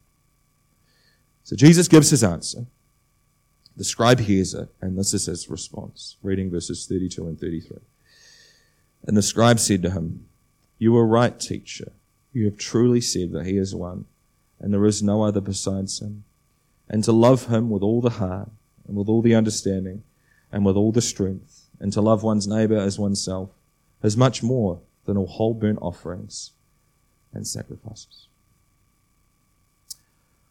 So 1.44 1.56
Jesus 1.56 1.88
gives 1.88 2.10
his 2.10 2.22
answer. 2.22 2.66
The 3.76 3.84
scribe 3.84 4.20
hears 4.20 4.54
it, 4.54 4.68
and 4.80 4.98
this 4.98 5.14
is 5.14 5.26
his 5.26 5.48
response. 5.48 6.16
Reading 6.22 6.50
verses 6.50 6.86
32 6.86 7.26
and 7.26 7.38
33. 7.38 7.78
And 9.06 9.16
the 9.16 9.22
scribe 9.22 9.60
said 9.60 9.82
to 9.82 9.90
him, 9.90 10.26
You 10.78 10.96
are 10.96 11.06
right, 11.06 11.38
teacher. 11.38 11.92
You 12.32 12.46
have 12.46 12.58
truly 12.58 13.00
said 13.00 13.32
that 13.32 13.46
he 13.46 13.56
is 13.56 13.74
one, 13.74 14.06
and 14.58 14.72
there 14.74 14.84
is 14.84 15.02
no 15.02 15.22
other 15.22 15.40
besides 15.40 16.00
him. 16.00 16.24
And 16.88 17.04
to 17.04 17.12
love 17.12 17.46
him 17.46 17.70
with 17.70 17.82
all 17.82 18.00
the 18.00 18.10
heart, 18.10 18.50
and 18.86 18.96
with 18.96 19.08
all 19.08 19.22
the 19.22 19.34
understanding, 19.34 20.02
and 20.50 20.64
with 20.64 20.76
all 20.76 20.92
the 20.92 21.00
strength, 21.00 21.68
and 21.78 21.92
to 21.92 22.00
love 22.00 22.22
one's 22.22 22.48
neighbor 22.48 22.76
as 22.76 22.98
oneself, 22.98 23.50
is 24.02 24.16
much 24.16 24.42
more 24.42 24.80
than 25.08 25.16
all 25.16 25.26
whole 25.26 25.54
burnt 25.54 25.78
offerings 25.80 26.52
and 27.32 27.46
sacrifices. 27.46 28.28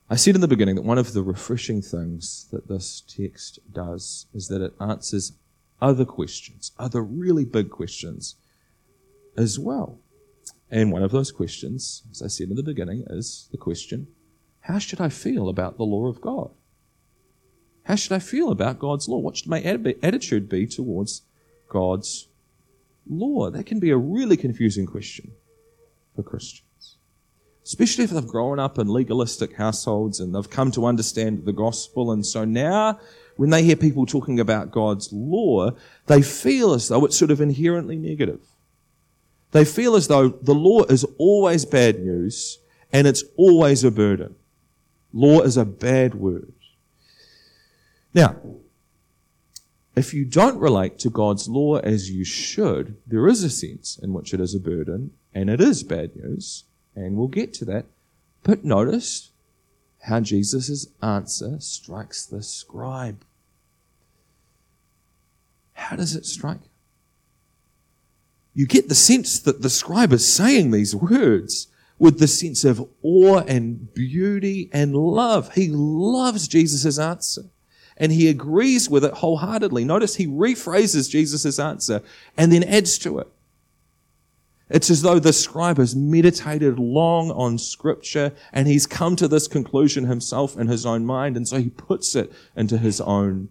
I 0.09 0.15
said 0.15 0.33
in 0.33 0.41
the 0.41 0.47
beginning 0.47 0.75
that 0.75 0.81
one 0.81 0.97
of 0.97 1.13
the 1.13 1.21
refreshing 1.21 1.83
things 1.83 2.47
that 2.51 2.67
this 2.67 3.01
text 3.01 3.59
does 3.71 4.25
is 4.33 4.47
that 4.47 4.63
it 4.63 4.73
answers 4.81 5.33
other 5.79 6.05
questions, 6.05 6.71
other 6.79 7.03
really 7.03 7.45
big 7.45 7.69
questions 7.69 8.35
as 9.37 9.59
well. 9.59 9.99
And 10.71 10.91
one 10.91 11.03
of 11.03 11.11
those 11.11 11.31
questions, 11.31 12.01
as 12.09 12.23
I 12.23 12.27
said 12.27 12.49
in 12.49 12.55
the 12.55 12.63
beginning, 12.63 13.05
is 13.09 13.47
the 13.51 13.57
question 13.57 14.07
how 14.61 14.79
should 14.79 14.99
I 14.99 15.09
feel 15.09 15.49
about 15.49 15.77
the 15.77 15.83
law 15.83 16.07
of 16.07 16.19
God? 16.19 16.49
How 17.83 17.95
should 17.95 18.11
I 18.11 18.19
feel 18.19 18.49
about 18.51 18.79
God's 18.79 19.07
law? 19.07 19.19
What 19.19 19.37
should 19.37 19.47
my 19.47 19.61
attitude 19.61 20.49
be 20.49 20.65
towards 20.65 21.21
God's 21.69 22.27
law? 23.09 23.49
That 23.49 23.65
can 23.65 23.79
be 23.79 23.91
a 23.91 23.97
really 23.97 24.37
confusing 24.37 24.85
question 24.85 25.31
for 26.15 26.23
Christians, 26.23 26.97
especially 27.63 28.03
if 28.03 28.09
they've 28.09 28.27
grown 28.27 28.59
up 28.59 28.77
in 28.79 28.87
legalistic 28.87 29.55
households 29.55 30.19
and 30.19 30.33
they've 30.33 30.49
come 30.49 30.71
to 30.71 30.85
understand 30.85 31.45
the 31.45 31.53
gospel. 31.53 32.11
And 32.11 32.25
so 32.25 32.45
now, 32.45 32.99
when 33.35 33.51
they 33.51 33.63
hear 33.63 33.75
people 33.75 34.05
talking 34.05 34.39
about 34.39 34.71
God's 34.71 35.13
law, 35.13 35.71
they 36.07 36.21
feel 36.21 36.73
as 36.73 36.87
though 36.87 37.05
it's 37.05 37.17
sort 37.17 37.31
of 37.31 37.41
inherently 37.41 37.97
negative. 37.97 38.41
They 39.51 39.63
feel 39.63 39.95
as 39.95 40.07
though 40.07 40.29
the 40.29 40.55
law 40.55 40.83
is 40.83 41.05
always 41.17 41.65
bad 41.65 41.99
news 41.99 42.59
and 42.91 43.07
it's 43.07 43.23
always 43.37 43.83
a 43.83 43.91
burden. 43.91 44.35
Law 45.13 45.41
is 45.41 45.57
a 45.57 45.65
bad 45.65 46.15
word. 46.15 46.53
Now, 48.13 48.35
if 49.97 50.13
you 50.13 50.25
don't 50.25 50.60
relate 50.60 50.99
to 50.99 51.10
God's 51.10 51.49
law 51.49 51.77
as 51.77 52.12
you 52.12 52.23
should, 52.23 52.97
there 53.07 53.27
is 53.27 53.43
a 53.43 53.49
sense 53.49 53.97
in 53.97 54.13
which 54.13 54.31
it 54.31 54.39
is 54.39 54.53
a 54.53 54.60
burden 54.60 55.12
and 55.33 55.49
it 55.49 55.60
is 55.60 55.81
bad 55.81 56.15
news, 56.15 56.65
and 56.95 57.17
we'll 57.17 57.27
get 57.27 57.53
to 57.55 57.65
that. 57.65 57.86
But 58.43 58.63
notice 58.63 59.31
how 60.01 60.19
Jesus' 60.19 60.88
answer 61.01 61.60
strikes 61.60 62.25
the 62.25 62.43
scribe. 62.43 63.23
How 65.73 65.95
does 65.95 66.15
it 66.15 66.25
strike? 66.25 66.62
You 68.53 68.67
get 68.67 68.89
the 68.89 68.95
sense 68.95 69.39
that 69.39 69.62
the 69.62 69.69
scribe 69.69 70.13
is 70.13 70.31
saying 70.31 70.71
these 70.71 70.95
words 70.95 71.67
with 71.99 72.19
the 72.19 72.27
sense 72.27 72.63
of 72.63 72.88
awe 73.01 73.39
and 73.47 73.93
beauty 73.93 74.69
and 74.71 74.95
love. 74.95 75.55
He 75.55 75.69
loves 75.69 76.47
Jesus' 76.47 76.99
answer 76.99 77.45
and 77.97 78.12
he 78.12 78.29
agrees 78.29 78.89
with 78.89 79.03
it 79.03 79.13
wholeheartedly. 79.13 79.83
Notice 79.83 80.15
he 80.15 80.27
rephrases 80.27 81.10
Jesus' 81.10 81.60
answer 81.60 82.01
and 82.38 82.51
then 82.51 82.63
adds 82.63 82.97
to 82.99 83.19
it. 83.19 83.27
It's 84.69 84.89
as 84.89 85.01
though 85.01 85.19
the 85.19 85.33
scribe 85.33 85.77
has 85.77 85.95
meditated 85.95 86.77
long 86.77 87.31
on 87.31 87.57
scripture 87.57 88.33
and 88.51 88.67
he's 88.67 88.86
come 88.86 89.15
to 89.15 89.27
this 89.27 89.47
conclusion 89.47 90.05
himself 90.05 90.57
in 90.57 90.67
his 90.67 90.86
own 90.86 91.05
mind, 91.05 91.38
and 91.38 91.47
so 91.47 91.57
he 91.57 91.69
puts 91.69 92.15
it 92.15 92.31
into 92.55 92.77
his 92.77 92.99
own 93.01 93.49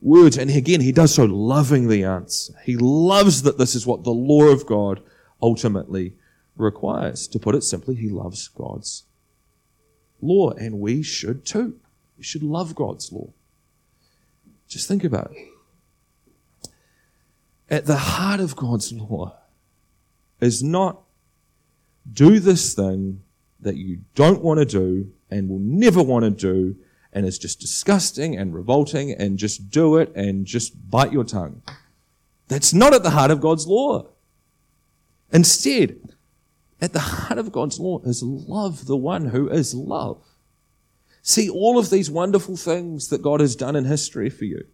words. 0.00 0.38
And 0.38 0.50
again, 0.50 0.80
he 0.80 0.92
does 0.92 1.14
so 1.14 1.24
loving 1.24 1.88
the 1.88 2.04
answer. 2.04 2.54
He 2.64 2.76
loves 2.76 3.42
that 3.42 3.58
this 3.58 3.74
is 3.74 3.86
what 3.86 4.04
the 4.04 4.10
law 4.10 4.44
of 4.44 4.66
God 4.66 5.02
ultimately 5.42 6.14
requires. 6.56 7.26
To 7.28 7.38
put 7.38 7.54
it 7.54 7.64
simply, 7.64 7.96
he 7.96 8.08
loves 8.08 8.48
God's 8.48 9.04
law, 10.20 10.50
and 10.50 10.78
we 10.78 11.02
should 11.02 11.44
too. 11.44 11.78
We 12.16 12.24
should 12.24 12.42
love 12.42 12.74
God's 12.74 13.10
law. 13.10 13.32
Just 14.70 14.86
think 14.86 15.02
about 15.02 15.32
it. 15.32 15.48
At 17.68 17.86
the 17.86 17.96
heart 17.96 18.40
of 18.40 18.56
God's 18.56 18.92
law 18.92 19.36
is 20.40 20.62
not 20.62 21.02
do 22.10 22.38
this 22.38 22.72
thing 22.72 23.22
that 23.60 23.76
you 23.76 23.98
don't 24.14 24.42
want 24.42 24.58
to 24.60 24.64
do 24.64 25.12
and 25.28 25.48
will 25.48 25.58
never 25.58 26.02
want 26.02 26.24
to 26.24 26.30
do 26.30 26.76
and 27.12 27.26
is 27.26 27.38
just 27.38 27.60
disgusting 27.60 28.36
and 28.36 28.54
revolting 28.54 29.12
and 29.12 29.38
just 29.38 29.70
do 29.70 29.96
it 29.96 30.14
and 30.14 30.46
just 30.46 30.88
bite 30.88 31.12
your 31.12 31.24
tongue. 31.24 31.62
That's 32.46 32.72
not 32.72 32.94
at 32.94 33.02
the 33.02 33.10
heart 33.10 33.32
of 33.32 33.40
God's 33.40 33.66
law. 33.66 34.06
Instead, 35.32 36.14
at 36.80 36.92
the 36.92 37.00
heart 37.00 37.38
of 37.38 37.50
God's 37.50 37.80
law 37.80 38.00
is 38.04 38.22
love 38.22 38.86
the 38.86 38.96
one 38.96 39.26
who 39.26 39.48
is 39.48 39.74
love. 39.74 40.24
See 41.22 41.48
all 41.48 41.78
of 41.78 41.90
these 41.90 42.10
wonderful 42.10 42.56
things 42.56 43.08
that 43.08 43.22
God 43.22 43.40
has 43.40 43.56
done 43.56 43.76
in 43.76 43.84
history 43.84 44.30
for 44.30 44.44
you. 44.44 44.64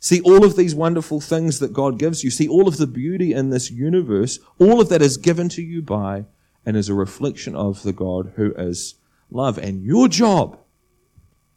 See 0.00 0.20
all 0.22 0.44
of 0.44 0.56
these 0.56 0.74
wonderful 0.74 1.20
things 1.20 1.58
that 1.58 1.72
God 1.72 1.98
gives 1.98 2.24
you. 2.24 2.30
See 2.30 2.48
all 2.48 2.66
of 2.66 2.78
the 2.78 2.86
beauty 2.86 3.34
in 3.34 3.50
this 3.50 3.70
universe. 3.70 4.38
All 4.58 4.80
of 4.80 4.88
that 4.88 5.02
is 5.02 5.18
given 5.18 5.48
to 5.50 5.62
you 5.62 5.82
by 5.82 6.24
and 6.64 6.76
is 6.76 6.88
a 6.88 6.94
reflection 6.94 7.54
of 7.54 7.82
the 7.82 7.92
God 7.92 8.32
who 8.36 8.52
is 8.54 8.94
love. 9.30 9.58
And 9.58 9.82
your 9.82 10.08
job, 10.08 10.58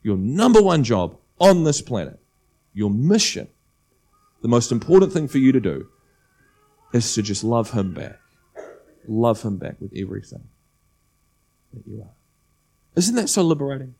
your 0.01 0.17
number 0.17 0.61
one 0.61 0.83
job 0.83 1.17
on 1.39 1.63
this 1.63 1.81
planet, 1.81 2.19
your 2.73 2.89
mission, 2.89 3.47
the 4.41 4.49
most 4.49 4.71
important 4.71 5.13
thing 5.13 5.29
for 5.29 5.37
you 5.37 5.53
to 5.53 5.61
do 5.61 5.87
is 6.93 7.13
to 7.15 7.21
just 7.21 7.45
love 7.45 7.71
Him 7.71 7.93
back. 7.93 8.19
Love 9.07 9.41
Him 9.41 9.57
back 9.57 9.79
with 9.79 9.93
everything 9.95 10.43
that 11.73 11.87
you 11.87 12.01
are. 12.01 12.11
Isn't 12.95 13.15
that 13.15 13.29
so 13.29 13.41
liberating? 13.41 13.95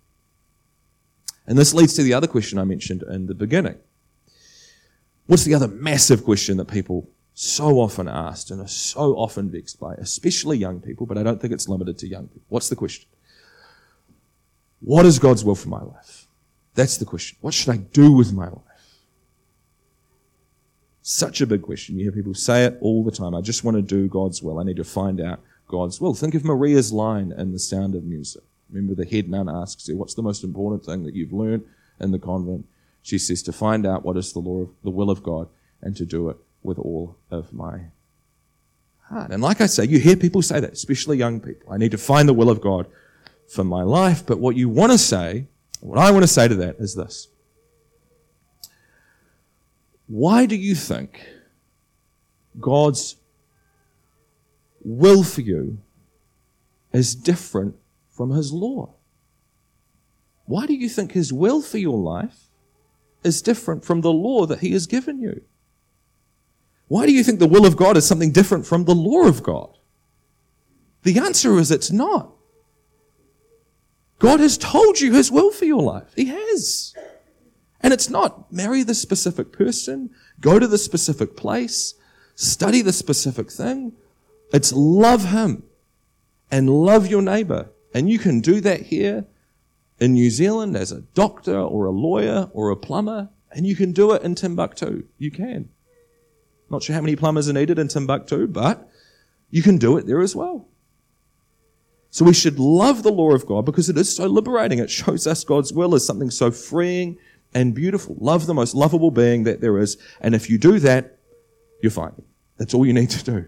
And 1.46 1.58
this 1.58 1.74
leads 1.74 1.94
to 1.96 2.04
the 2.04 2.14
other 2.14 2.28
question 2.28 2.58
I 2.58 2.64
mentioned 2.64 3.04
in 3.04 3.28
the 3.28 3.34
beginning. 3.34 3.78
What's 5.26 5.44
the 5.44 5.54
other 5.54 5.68
massive 5.68 6.24
question 6.24 6.58
that 6.58 6.66
people 6.66 7.10
so 7.34 7.80
often 7.80 8.08
asked 8.08 8.52
and 8.52 8.62
are 8.62 8.68
so 8.68 9.16
often 9.16 9.50
vexed 9.50 9.80
by, 9.80 9.96
especially 9.96 10.58
young 10.58 10.80
people, 10.80 11.06
but 11.06 11.18
I 11.18 11.24
don't 11.24 11.42
think 11.42 11.54
it's 11.54 11.68
limited 11.68 11.98
to 12.00 12.08
young 12.08 12.28
people? 12.28 12.44
What's 12.50 12.70
the 12.70 12.76
question? 12.76 13.10
What 14.80 15.06
is 15.06 15.20
God's 15.20 15.46
will 15.46 15.56
for 15.56 15.70
my 15.70 15.82
life? 15.82 16.28
That's 16.76 16.98
the 16.98 17.06
question. 17.06 17.38
What 17.42 17.54
should 17.54 17.74
I 17.74 17.78
do 17.78 18.12
with 18.12 18.34
my 18.34 18.48
life? 18.48 18.62
Such 21.02 21.42
a 21.42 21.48
big 21.48 21.62
question. 21.62 21.98
You 21.98 22.04
hear 22.04 22.12
people 22.12 22.34
say 22.34 22.66
it 22.66 22.78
all 22.82 23.04
the 23.04 23.12
time. 23.12 23.36
I 23.36 23.42
just 23.42 23.64
want 23.64 23.76
to 23.76 23.82
do 23.82 24.08
God's 24.08 24.42
will. 24.42 24.60
I 24.60 24.64
need 24.64 24.78
to 24.78 24.84
find 24.84 25.20
out 25.20 25.42
God's 25.68 26.00
will. 26.00 26.14
Think 26.14 26.36
of 26.36 26.46
Maria's 26.46 26.94
line 26.94 27.34
in 27.38 27.52
The 27.52 27.60
Sound 27.60 27.96
of 27.96 28.04
Music. 28.04 28.44
Remember, 28.74 28.96
the 28.96 29.10
head 29.10 29.30
nun 29.30 29.48
asks 29.48 29.88
her, 29.88 29.96
What's 29.96 30.16
the 30.16 30.24
most 30.24 30.44
important 30.44 30.84
thing 30.84 31.04
that 31.04 31.16
you've 31.16 31.32
learned 31.32 31.64
in 32.00 32.12
the 32.12 32.20
convent? 32.20 32.66
She 33.04 33.20
says, 33.20 33.44
To 33.44 33.54
find 33.54 33.86
out 33.86 34.04
what 34.04 34.18
is 34.18 34.34
the 34.34 34.40
law 34.40 34.62
of 34.62 34.70
the 34.84 34.90
will 34.90 35.12
of 35.12 35.22
God 35.22 35.48
and 35.82 35.96
to 35.96 36.06
do 36.06 36.30
it 36.30 36.38
with 36.64 36.80
all 36.80 37.18
of 37.30 37.54
my 37.54 37.82
heart. 39.10 39.32
And 39.32 39.44
like 39.44 39.62
I 39.62 39.68
say, 39.68 39.86
you 39.86 40.00
hear 40.00 40.16
people 40.16 40.42
say 40.42 40.60
that, 40.60 40.74
especially 40.74 41.18
young 41.18 41.40
people. 41.40 41.72
I 41.72 41.78
need 41.78 41.92
to 41.92 41.98
find 41.98 42.28
the 42.28 42.34
will 42.34 42.50
of 42.50 42.62
God 42.62 42.88
for 43.48 43.64
my 43.64 43.84
life. 43.84 44.26
But 44.26 44.40
what 44.40 44.56
you 44.56 44.70
want 44.70 44.92
to 44.92 44.98
say, 44.98 45.48
what 45.82 46.00
I 46.00 46.10
want 46.10 46.24
to 46.24 46.28
say 46.28 46.48
to 46.48 46.56
that 46.56 46.78
is 46.80 46.96
this. 46.96 47.28
Why 50.08 50.46
do 50.46 50.56
you 50.56 50.74
think 50.74 51.28
God's 52.60 53.18
will 54.84 55.24
for 55.24 55.42
you 55.42 55.78
is 56.92 57.16
different 57.16 57.76
from 58.14 58.30
his 58.30 58.54
law. 58.54 58.96
Why 60.46 60.66
do 60.66 60.74
you 60.74 60.88
think 60.88 61.12
his 61.12 61.34
will 61.34 61.62
for 61.62 61.78
your 61.78 61.98
life 61.98 62.50
is 63.24 63.42
different 63.42 63.84
from 63.84 64.02
the 64.02 64.12
law 64.12 64.46
that 64.46 64.60
he 64.60 64.72
has 64.74 64.88
given 64.88 65.20
you? 65.20 65.42
Why 66.88 67.06
do 67.06 67.12
you 67.12 67.24
think 67.24 67.40
the 67.40 67.48
will 67.48 67.66
of 67.66 67.76
God 67.76 67.98
is 67.98 68.06
something 68.06 68.32
different 68.32 68.66
from 68.66 68.86
the 68.86 68.96
law 68.96 69.28
of 69.28 69.42
God? 69.42 69.78
The 71.04 71.18
answer 71.18 71.58
is 71.58 71.72
it's 71.72 71.92
not. 71.92 72.32
God 74.20 74.40
has 74.40 74.58
told 74.58 75.02
you 75.02 75.14
his 75.14 75.32
will 75.32 75.52
for 75.52 75.66
your 75.66 75.82
life. 75.82 76.14
He 76.16 76.26
has. 76.26 76.94
And 77.82 77.92
it's 77.92 78.10
not 78.10 78.52
marry 78.52 78.84
the 78.84 78.94
specific 78.94 79.52
person, 79.52 80.12
go 80.40 80.60
to 80.60 80.68
the 80.68 80.78
specific 80.78 81.36
place, 81.36 81.96
study 82.36 82.82
the 82.82 82.94
specific 82.94 83.52
thing. 83.52 83.94
It's 84.54 84.72
love 84.72 85.32
him 85.32 85.64
and 86.52 86.70
love 86.70 87.08
your 87.08 87.22
neighbor 87.22 87.73
and 87.94 88.10
you 88.10 88.20
can 88.20 88.42
do 88.42 88.62
that 88.62 88.82
here 88.82 89.26
in 90.00 90.14
New 90.14 90.30
Zealand 90.30 90.76
as 90.76 90.92
a 90.92 91.02
doctor 91.02 91.58
or 91.58 91.86
a 91.86 91.92
lawyer 91.92 92.50
or 92.54 92.70
a 92.70 92.76
plumber, 92.76 93.30
and 93.52 93.66
you 93.68 93.76
can 93.76 93.92
do 93.92 94.12
it 94.14 94.24
in 94.24 94.36
Timbuktu. 94.36 95.04
You 95.18 95.32
can. 95.32 95.70
Not 96.70 96.84
sure 96.84 96.96
how 96.96 97.02
many 97.02 97.16
plumbers 97.16 97.48
are 97.48 97.54
needed 97.54 97.78
in 97.78 97.88
Timbuktu, 97.88 98.48
but 98.48 98.90
You 99.54 99.62
can 99.62 99.78
do 99.78 99.98
it 99.98 100.08
there 100.08 100.22
as 100.22 100.36
well. 100.36 100.68
So 102.10 102.26
we 102.26 102.34
should 102.34 102.58
love 102.58 103.04
the 103.04 103.12
law 103.12 103.36
of 103.36 103.46
God 103.46 103.66
because 103.66 103.88
it 103.88 103.96
is 104.00 104.16
so 104.16 104.26
liberating. 104.26 104.80
It 104.80 104.90
shows 104.90 105.28
us 105.28 105.44
God's 105.44 105.72
will 105.72 105.94
as 105.94 106.04
something 106.04 106.32
so 106.32 106.50
freeing 106.50 107.20
and 107.54 107.76
beautiful. 107.76 108.16
Love 108.20 108.48
the 108.48 108.56
most 108.56 108.74
lovable 108.74 109.12
being 109.12 109.44
that 109.44 109.62
there 109.62 109.78
is. 109.78 109.96
And 110.22 110.34
if 110.34 110.50
you 110.50 110.58
do 110.58 110.80
that, 110.80 111.20
you're 111.84 111.92
fine. 111.92 112.20
That's 112.58 112.74
all 112.74 112.84
you 112.84 112.94
need 112.94 113.12
to 113.12 113.24
do. 113.24 113.46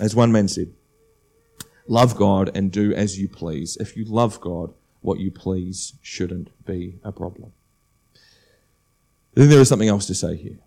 As 0.00 0.16
one 0.16 0.32
man 0.32 0.48
said, 0.48 0.72
love 1.88 2.16
God 2.16 2.50
and 2.54 2.70
do 2.70 2.92
as 2.92 3.18
you 3.18 3.28
please. 3.28 3.76
If 3.76 3.96
you 3.96 4.04
love 4.04 4.40
God, 4.40 4.72
what 5.00 5.20
you 5.20 5.30
please 5.30 5.94
shouldn't 6.02 6.50
be 6.64 6.98
a 7.04 7.12
problem. 7.12 7.52
Then 9.34 9.50
there 9.50 9.60
is 9.60 9.68
something 9.68 9.88
else 9.88 10.06
to 10.06 10.14
say 10.14 10.36
here. 10.36 10.58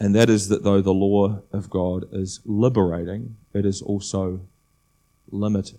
And 0.00 0.14
that 0.14 0.28
is 0.28 0.48
that 0.48 0.64
though 0.64 0.80
the 0.80 0.92
law 0.92 1.42
of 1.52 1.70
God 1.70 2.06
is 2.12 2.40
liberating, 2.44 3.36
it 3.52 3.64
is 3.64 3.82
also 3.82 4.40
limited. 5.30 5.78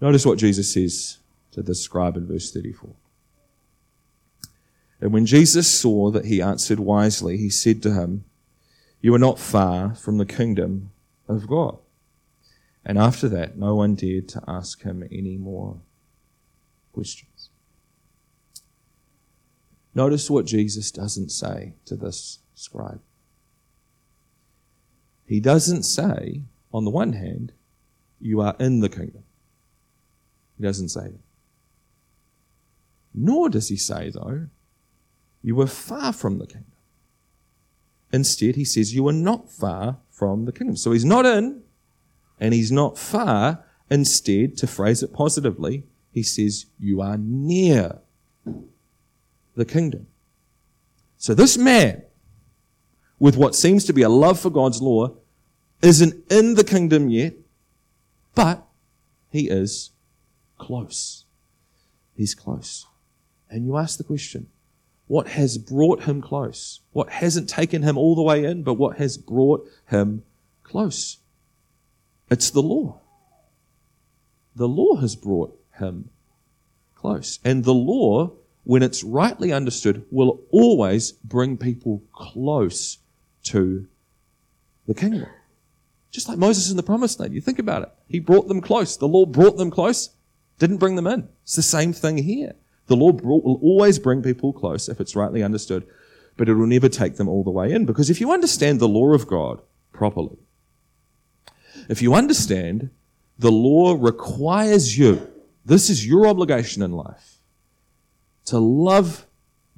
Notice 0.00 0.24
what 0.24 0.38
Jesus 0.38 0.72
says 0.72 1.18
to 1.52 1.62
the 1.62 1.74
scribe 1.74 2.16
in 2.16 2.26
verse 2.26 2.52
34. 2.52 2.94
And 5.00 5.12
when 5.12 5.26
Jesus 5.26 5.68
saw 5.68 6.10
that 6.10 6.24
he 6.24 6.42
answered 6.42 6.80
wisely, 6.80 7.36
he 7.36 7.50
said 7.50 7.82
to 7.82 7.92
him, 7.92 8.24
You 9.00 9.14
are 9.14 9.18
not 9.18 9.38
far 9.38 9.94
from 9.94 10.18
the 10.18 10.26
kingdom 10.26 10.90
of 11.28 11.46
God. 11.46 11.78
And 12.88 12.96
after 12.96 13.28
that, 13.28 13.58
no 13.58 13.74
one 13.74 13.94
dared 13.94 14.28
to 14.30 14.42
ask 14.48 14.82
him 14.82 15.06
any 15.12 15.36
more 15.36 15.82
questions. 16.94 17.50
Notice 19.94 20.30
what 20.30 20.46
Jesus 20.46 20.90
doesn't 20.90 21.28
say 21.28 21.74
to 21.84 21.96
this 21.96 22.38
scribe. 22.54 23.02
He 25.26 25.38
doesn't 25.38 25.82
say, 25.82 26.44
on 26.72 26.84
the 26.84 26.90
one 26.90 27.12
hand, 27.12 27.52
you 28.20 28.40
are 28.40 28.56
in 28.58 28.80
the 28.80 28.88
kingdom. 28.88 29.24
He 30.56 30.62
doesn't 30.62 30.88
say 30.88 31.08
that. 31.08 31.20
Nor 33.12 33.50
does 33.50 33.68
he 33.68 33.76
say, 33.76 34.08
though, 34.08 34.46
you 35.42 35.54
were 35.54 35.66
far 35.66 36.14
from 36.14 36.38
the 36.38 36.46
kingdom. 36.46 36.72
Instead, 38.12 38.56
he 38.56 38.64
says, 38.64 38.94
You 38.94 39.06
are 39.08 39.12
not 39.12 39.50
far 39.50 39.98
from 40.08 40.46
the 40.46 40.52
kingdom. 40.52 40.76
So 40.76 40.92
he's 40.92 41.04
not 41.04 41.26
in 41.26 41.62
and 42.40 42.54
he's 42.54 42.72
not 42.72 42.98
far. 42.98 43.64
Instead, 43.90 44.56
to 44.58 44.66
phrase 44.66 45.02
it 45.02 45.12
positively, 45.12 45.84
he 46.12 46.22
says, 46.22 46.66
You 46.78 47.00
are 47.00 47.16
near 47.16 47.98
the 49.54 49.64
kingdom. 49.64 50.06
So 51.16 51.34
this 51.34 51.56
man, 51.56 52.02
with 53.18 53.36
what 53.36 53.54
seems 53.54 53.84
to 53.86 53.92
be 53.92 54.02
a 54.02 54.08
love 54.08 54.38
for 54.38 54.50
God's 54.50 54.80
law, 54.80 55.14
isn't 55.82 56.30
in 56.30 56.54
the 56.54 56.64
kingdom 56.64 57.08
yet, 57.08 57.34
but 58.34 58.64
he 59.30 59.48
is 59.48 59.90
close. 60.58 61.24
He's 62.14 62.34
close. 62.34 62.86
And 63.50 63.64
you 63.64 63.76
ask 63.76 63.96
the 63.96 64.04
question, 64.04 64.48
what 65.06 65.28
has 65.28 65.56
brought 65.56 66.02
him 66.02 66.20
close? 66.20 66.80
What 66.92 67.08
hasn't 67.08 67.48
taken 67.48 67.82
him 67.82 67.96
all 67.96 68.14
the 68.14 68.22
way 68.22 68.44
in, 68.44 68.62
but 68.62 68.74
what 68.74 68.98
has 68.98 69.16
brought 69.16 69.66
him 69.86 70.22
close? 70.62 71.18
It's 72.30 72.50
the 72.50 72.62
law. 72.62 73.00
The 74.54 74.68
law 74.68 74.96
has 74.96 75.16
brought 75.16 75.58
him 75.78 76.10
close. 76.94 77.38
And 77.44 77.64
the 77.64 77.74
law, 77.74 78.32
when 78.64 78.82
it's 78.82 79.04
rightly 79.04 79.52
understood, 79.52 80.04
will 80.10 80.40
always 80.50 81.12
bring 81.12 81.56
people 81.56 82.02
close 82.12 82.98
to 83.44 83.86
the 84.86 84.94
kingdom. 84.94 85.26
Just 86.10 86.28
like 86.28 86.38
Moses 86.38 86.70
in 86.70 86.76
the 86.76 86.82
promised 86.82 87.20
land. 87.20 87.34
You 87.34 87.40
think 87.40 87.58
about 87.58 87.82
it. 87.82 87.92
He 88.08 88.18
brought 88.18 88.48
them 88.48 88.60
close. 88.60 88.96
The 88.96 89.08
law 89.08 89.26
brought 89.26 89.56
them 89.56 89.70
close, 89.70 90.10
didn't 90.58 90.78
bring 90.78 90.96
them 90.96 91.06
in. 91.06 91.28
It's 91.42 91.56
the 91.56 91.62
same 91.62 91.92
thing 91.92 92.18
here. 92.18 92.54
The 92.86 92.96
law 92.96 93.12
will 93.12 93.60
always 93.62 93.98
bring 93.98 94.22
people 94.22 94.52
close 94.52 94.88
if 94.88 95.00
it's 95.00 95.14
rightly 95.14 95.42
understood, 95.42 95.86
but 96.36 96.48
it 96.48 96.54
will 96.54 96.66
never 96.66 96.88
take 96.88 97.16
them 97.16 97.28
all 97.28 97.44
the 97.44 97.50
way 97.50 97.72
in. 97.72 97.84
Because 97.84 98.08
if 98.08 98.20
you 98.20 98.32
understand 98.32 98.80
the 98.80 98.88
law 98.88 99.12
of 99.12 99.26
God 99.26 99.60
properly, 99.92 100.38
if 101.88 102.02
you 102.02 102.14
understand 102.14 102.90
the 103.38 103.50
law 103.50 103.96
requires 103.98 104.96
you, 104.98 105.30
this 105.64 105.90
is 105.90 106.06
your 106.06 106.26
obligation 106.26 106.82
in 106.82 106.92
life, 106.92 107.38
to 108.46 108.58
love 108.58 109.26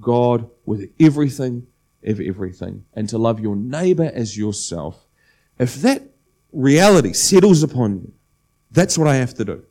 God 0.01 0.49
with 0.65 0.91
everything 0.99 1.67
of 2.05 2.21
everything 2.21 2.85
and 2.95 3.09
to 3.09 3.19
love 3.19 3.41
your 3.41 3.57
neighbor 3.57 4.11
as 4.15 4.37
yourself. 4.37 5.07
If 5.59 5.77
that 5.83 6.03
reality 6.53 7.13
settles 7.13 7.63
upon 7.63 8.01
you, 8.01 8.13
that's 8.71 8.97
what 8.97 9.09
I 9.09 9.17
have 9.17 9.35
to 9.35 9.45
do. 9.45 9.65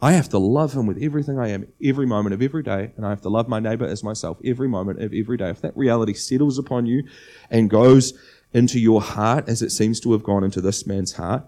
I 0.00 0.12
have 0.12 0.28
to 0.30 0.38
love 0.38 0.74
him 0.74 0.86
with 0.86 1.02
everything 1.02 1.38
I 1.38 1.48
am, 1.48 1.66
every 1.82 2.06
moment 2.06 2.34
of 2.34 2.42
every 2.42 2.62
day, 2.62 2.92
and 2.96 3.06
I 3.06 3.10
have 3.10 3.22
to 3.22 3.28
love 3.28 3.48
my 3.48 3.60
neighbor 3.60 3.86
as 3.86 4.04
myself 4.04 4.38
every 4.44 4.68
moment 4.68 5.00
of 5.02 5.14
every 5.14 5.36
day. 5.36 5.50
If 5.50 5.60
that 5.62 5.76
reality 5.76 6.14
settles 6.14 6.58
upon 6.58 6.86
you 6.86 7.04
and 7.50 7.70
goes 7.70 8.12
into 8.54 8.78
your 8.78 9.02
heart 9.02 9.48
as 9.48 9.60
it 9.60 9.70
seems 9.70 10.00
to 10.00 10.12
have 10.12 10.22
gone 10.22 10.44
into 10.44 10.60
this 10.60 10.86
man's 10.86 11.14
heart, 11.14 11.44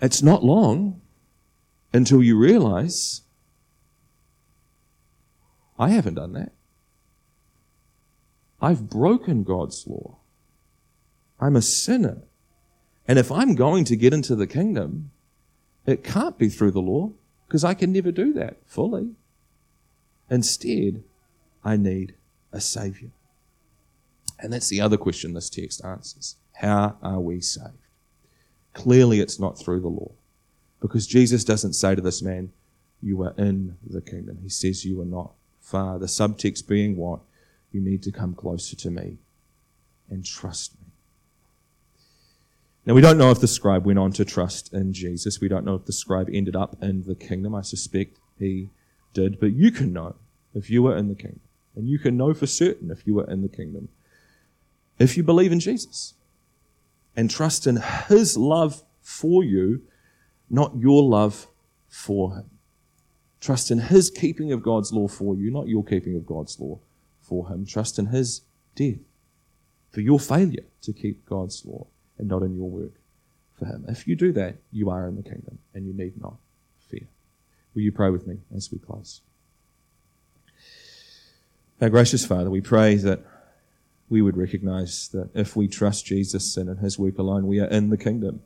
it's 0.00 0.22
not 0.22 0.42
long 0.42 1.00
until 1.92 2.22
you 2.22 2.36
realize 2.36 3.22
I 5.78 5.90
haven't 5.90 6.14
done 6.14 6.32
that. 6.32 6.52
I've 8.60 8.88
broken 8.88 9.44
God's 9.44 9.86
law. 9.86 10.16
I'm 11.38 11.54
a 11.54 11.62
sinner. 11.62 12.22
And 13.06 13.18
if 13.18 13.30
I'm 13.30 13.54
going 13.54 13.84
to 13.84 13.96
get 13.96 14.14
into 14.14 14.34
the 14.34 14.46
kingdom, 14.46 15.10
it 15.84 16.02
can't 16.02 16.38
be 16.38 16.48
through 16.48 16.70
the 16.72 16.80
law 16.80 17.12
because 17.46 17.62
I 17.62 17.74
can 17.74 17.92
never 17.92 18.10
do 18.10 18.32
that 18.32 18.56
fully. 18.66 19.10
Instead, 20.30 21.04
I 21.62 21.76
need 21.76 22.14
a 22.52 22.60
Savior. 22.60 23.10
And 24.38 24.52
that's 24.52 24.68
the 24.68 24.80
other 24.80 24.96
question 24.96 25.34
this 25.34 25.50
text 25.50 25.84
answers. 25.84 26.36
How 26.54 26.96
are 27.02 27.20
we 27.20 27.40
saved? 27.40 27.72
Clearly, 28.74 29.20
it's 29.20 29.40
not 29.40 29.58
through 29.58 29.80
the 29.80 29.88
law. 29.88 30.12
Because 30.80 31.06
Jesus 31.06 31.44
doesn't 31.44 31.72
say 31.72 31.94
to 31.94 32.02
this 32.02 32.22
man, 32.22 32.52
You 33.02 33.22
are 33.22 33.34
in 33.38 33.76
the 33.86 34.02
kingdom. 34.02 34.38
He 34.42 34.48
says, 34.48 34.84
You 34.84 35.00
are 35.00 35.06
not 35.06 35.32
far. 35.60 35.98
The 35.98 36.06
subtext 36.06 36.68
being 36.68 36.96
what? 36.96 37.20
You 37.72 37.80
need 37.80 38.02
to 38.04 38.12
come 38.12 38.34
closer 38.34 38.76
to 38.76 38.90
me 38.90 39.18
and 40.08 40.24
trust 40.24 40.74
me. 40.78 40.86
Now, 42.84 42.94
we 42.94 43.00
don't 43.00 43.18
know 43.18 43.32
if 43.32 43.40
the 43.40 43.48
scribe 43.48 43.84
went 43.84 43.98
on 43.98 44.12
to 44.12 44.24
trust 44.24 44.72
in 44.72 44.92
Jesus. 44.92 45.40
We 45.40 45.48
don't 45.48 45.64
know 45.64 45.74
if 45.74 45.86
the 45.86 45.92
scribe 45.92 46.28
ended 46.32 46.54
up 46.54 46.76
in 46.80 47.02
the 47.02 47.16
kingdom. 47.16 47.54
I 47.54 47.62
suspect 47.62 48.18
he 48.38 48.70
did. 49.12 49.40
But 49.40 49.54
you 49.54 49.72
can 49.72 49.92
know 49.92 50.14
if 50.54 50.70
you 50.70 50.84
were 50.84 50.96
in 50.96 51.08
the 51.08 51.16
kingdom. 51.16 51.40
And 51.74 51.88
you 51.88 51.98
can 51.98 52.16
know 52.16 52.32
for 52.32 52.46
certain 52.46 52.90
if 52.92 53.06
you 53.06 53.14
were 53.14 53.28
in 53.28 53.42
the 53.42 53.48
kingdom. 53.48 53.88
If 54.98 55.16
you 55.16 55.22
believe 55.22 55.52
in 55.52 55.60
Jesus 55.60 56.14
and 57.14 57.30
trust 57.30 57.66
in 57.66 57.76
his 58.08 58.36
love 58.36 58.82
for 59.00 59.44
you, 59.44 59.82
not 60.48 60.76
your 60.76 61.02
love 61.02 61.48
for 61.88 62.34
him. 62.34 62.50
Trust 63.40 63.70
in 63.70 63.78
his 63.78 64.10
keeping 64.10 64.52
of 64.52 64.62
God's 64.62 64.92
law 64.92 65.08
for 65.08 65.36
you, 65.36 65.50
not 65.50 65.68
your 65.68 65.84
keeping 65.84 66.16
of 66.16 66.26
God's 66.26 66.58
law 66.58 66.78
for 67.20 67.48
him. 67.48 67.66
Trust 67.66 67.98
in 67.98 68.06
his 68.06 68.42
death 68.74 68.98
for 69.96 70.02
your 70.02 70.20
failure 70.20 70.66
to 70.82 70.92
keep 70.92 71.24
God's 71.24 71.64
law 71.64 71.86
and 72.18 72.28
not 72.28 72.42
in 72.42 72.54
your 72.54 72.68
work 72.68 72.92
for 73.58 73.64
Him. 73.64 73.86
If 73.88 74.06
you 74.06 74.14
do 74.14 74.30
that, 74.32 74.56
you 74.70 74.90
are 74.90 75.08
in 75.08 75.16
the 75.16 75.22
kingdom 75.22 75.58
and 75.74 75.86
you 75.86 75.94
need 75.94 76.20
not 76.20 76.34
fear. 76.90 77.08
Will 77.74 77.82
you 77.82 77.92
pray 77.92 78.10
with 78.10 78.26
me 78.26 78.38
as 78.54 78.70
we 78.70 78.78
close? 78.78 79.22
Our 81.80 81.88
gracious 81.88 82.24
Father, 82.24 82.50
we 82.50 82.60
pray 82.60 82.96
that 82.96 83.24
we 84.08 84.22
would 84.22 84.36
recognize 84.36 85.08
that 85.08 85.30
if 85.34 85.56
we 85.56 85.68
trust 85.68 86.06
Jesus 86.06 86.56
and 86.56 86.68
in 86.68 86.76
His 86.78 86.98
work 86.98 87.18
alone, 87.18 87.46
we 87.46 87.60
are 87.60 87.66
in 87.66 87.90
the 87.90 87.96
kingdom. 87.96 88.40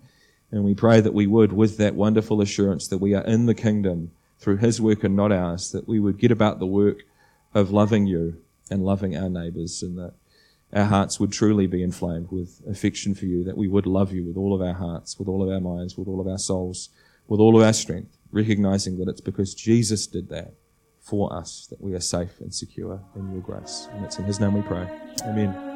And 0.50 0.64
we 0.64 0.74
pray 0.74 1.00
that 1.00 1.14
we 1.14 1.26
would, 1.26 1.52
with 1.52 1.76
that 1.76 1.94
wonderful 1.94 2.40
assurance 2.40 2.88
that 2.88 2.98
we 2.98 3.14
are 3.14 3.24
in 3.24 3.46
the 3.46 3.54
kingdom 3.54 4.10
through 4.38 4.56
His 4.56 4.80
work 4.80 5.04
and 5.04 5.14
not 5.14 5.32
ours, 5.32 5.70
that 5.72 5.86
we 5.86 6.00
would 6.00 6.18
get 6.18 6.30
about 6.30 6.58
the 6.58 6.66
work 6.66 7.02
of 7.54 7.70
loving 7.70 8.06
you 8.06 8.42
and 8.70 8.84
loving 8.84 9.16
our 9.16 9.28
neighbors 9.28 9.82
and 9.82 9.98
that 9.98 10.14
our 10.72 10.84
hearts 10.84 11.18
would 11.18 11.32
truly 11.32 11.66
be 11.66 11.82
inflamed 11.82 12.30
with 12.30 12.62
affection 12.68 13.14
for 13.14 13.26
you, 13.26 13.44
that 13.44 13.56
we 13.56 13.68
would 13.68 13.86
love 13.86 14.12
you 14.12 14.24
with 14.24 14.36
all 14.36 14.54
of 14.54 14.62
our 14.62 14.74
hearts, 14.74 15.18
with 15.18 15.28
all 15.28 15.42
of 15.42 15.50
our 15.50 15.60
minds, 15.60 15.98
with 15.98 16.08
all 16.08 16.20
of 16.20 16.28
our 16.28 16.38
souls, 16.38 16.90
with 17.26 17.40
all 17.40 17.56
of 17.56 17.62
our 17.62 17.72
strength, 17.72 18.16
recognizing 18.30 18.98
that 18.98 19.08
it's 19.08 19.20
because 19.20 19.54
Jesus 19.54 20.06
did 20.06 20.28
that 20.28 20.54
for 21.00 21.32
us 21.32 21.66
that 21.70 21.80
we 21.80 21.94
are 21.94 22.00
safe 22.00 22.40
and 22.40 22.54
secure 22.54 23.00
in 23.16 23.32
your 23.32 23.40
grace. 23.40 23.88
And 23.92 24.04
it's 24.04 24.18
in 24.18 24.24
his 24.24 24.38
name 24.40 24.54
we 24.54 24.62
pray. 24.62 24.88
Amen. 25.24 25.69